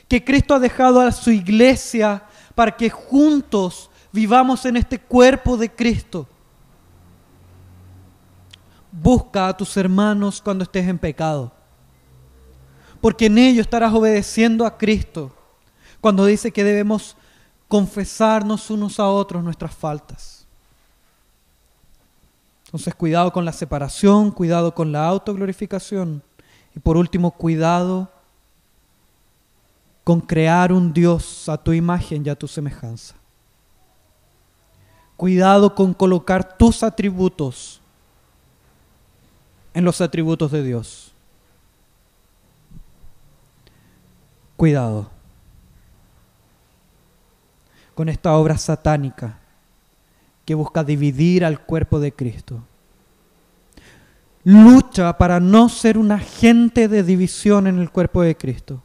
que 0.08 0.24
Cristo 0.24 0.56
ha 0.56 0.60
dejado 0.60 1.02
a 1.02 1.12
su 1.12 1.32
iglesia 1.32 2.24
para 2.54 2.76
que 2.76 2.90
juntos 2.90 3.90
vivamos 4.12 4.66
en 4.66 4.78
este 4.78 5.00
cuerpo 5.00 5.58
de 5.58 5.70
Cristo. 5.70 6.28
Busca 8.92 9.48
a 9.48 9.58
tus 9.58 9.76
hermanos 9.76 10.42
cuando 10.42 10.64
estés 10.64 10.88
en 10.88 10.98
pecado, 10.98 11.52
porque 13.02 13.26
en 13.26 13.38
ello 13.38 13.62
estarás 13.62 13.94
obedeciendo 13.94 14.66
a 14.66 14.78
Cristo 14.78 15.36
cuando 16.06 16.28
dice 16.28 16.52
que 16.52 16.64
debemos 16.64 17.18
confesarnos 17.68 18.70
unos 18.70 19.00
a 19.00 19.10
otros 19.10 19.44
nuestras 19.44 19.74
faltas. 19.74 20.46
Entonces, 22.66 22.94
cuidado 22.94 23.34
con 23.34 23.44
la 23.44 23.52
separación, 23.52 24.30
cuidado 24.30 24.76
con 24.76 24.92
la 24.92 25.08
autoglorificación 25.08 26.22
y 26.76 26.80
por 26.80 26.96
último, 26.96 27.32
cuidado 27.32 28.08
con 30.04 30.22
crear 30.22 30.72
un 30.72 30.94
Dios 30.94 31.50
a 31.50 31.58
tu 31.58 31.74
imagen 31.74 32.24
y 32.24 32.30
a 32.30 32.36
tu 32.36 32.48
semejanza. 32.48 33.16
Cuidado 35.18 35.74
con 35.74 35.92
colocar 35.96 36.56
tus 36.56 36.84
atributos 36.84 37.82
en 39.74 39.84
los 39.84 40.02
atributos 40.02 40.52
de 40.52 40.62
Dios. 40.62 41.12
Cuidado 44.56 45.15
con 47.96 48.10
esta 48.10 48.34
obra 48.34 48.58
satánica 48.58 49.40
que 50.46 50.54
busca 50.54 50.84
dividir 50.84 51.44
al 51.44 51.62
cuerpo 51.62 52.00
de 52.00 52.12
Cristo. 52.12 52.62
Lucha 54.44 55.18
para 55.18 55.40
no 55.40 55.70
ser 55.70 55.98
un 55.98 56.12
agente 56.12 56.88
de 56.88 57.02
división 57.02 57.66
en 57.66 57.80
el 57.80 57.90
cuerpo 57.90 58.22
de 58.22 58.38
Cristo. 58.38 58.84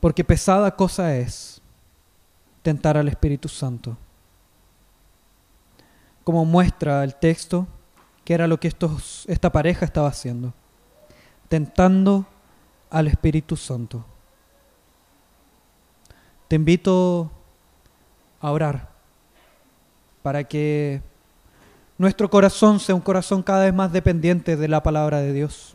Porque 0.00 0.24
pesada 0.24 0.76
cosa 0.76 1.16
es 1.16 1.62
tentar 2.62 2.96
al 2.96 3.08
Espíritu 3.08 3.48
Santo. 3.48 3.96
Como 6.24 6.44
muestra 6.44 7.04
el 7.04 7.14
texto, 7.14 7.66
que 8.24 8.34
era 8.34 8.46
lo 8.46 8.58
que 8.60 8.68
esta 8.68 9.52
pareja 9.52 9.84
estaba 9.84 10.08
haciendo. 10.08 10.52
Tentando 11.50 12.26
al 12.90 13.08
Espíritu 13.08 13.56
Santo. 13.56 14.04
Te 16.46 16.54
invito 16.54 17.28
a 18.40 18.52
orar 18.52 18.88
para 20.22 20.44
que 20.44 21.02
nuestro 21.98 22.30
corazón 22.30 22.78
sea 22.78 22.94
un 22.94 23.00
corazón 23.00 23.42
cada 23.42 23.64
vez 23.64 23.74
más 23.74 23.90
dependiente 23.90 24.56
de 24.56 24.68
la 24.68 24.80
palabra 24.80 25.18
de 25.18 25.32
Dios. 25.32 25.74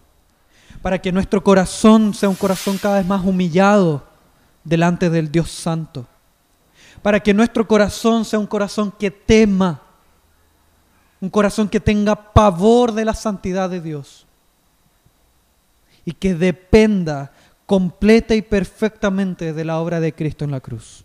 Para 0.82 1.02
que 1.02 1.12
nuestro 1.12 1.44
corazón 1.44 2.14
sea 2.14 2.30
un 2.30 2.36
corazón 2.36 2.78
cada 2.78 3.00
vez 3.00 3.06
más 3.06 3.26
humillado 3.26 4.06
delante 4.64 5.10
del 5.10 5.30
Dios 5.30 5.52
Santo. 5.52 6.08
Para 7.02 7.20
que 7.20 7.34
nuestro 7.34 7.68
corazón 7.68 8.24
sea 8.24 8.40
un 8.40 8.48
corazón 8.48 8.94
que 8.98 9.12
tema, 9.12 9.82
un 11.20 11.30
corazón 11.30 11.68
que 11.68 11.82
tenga 11.82 12.16
pavor 12.32 12.94
de 12.94 13.04
la 13.04 13.14
santidad 13.14 13.70
de 13.70 13.82
Dios 13.82 14.25
y 16.06 16.14
que 16.14 16.36
dependa 16.36 17.32
completa 17.66 18.36
y 18.36 18.42
perfectamente 18.42 19.54
de 19.54 19.66
la 19.66 19.80
obra 19.80 20.00
de 20.00 20.14
Cristo 20.14 20.46
en 20.46 20.52
la 20.52 20.62
cruz. 20.62 21.05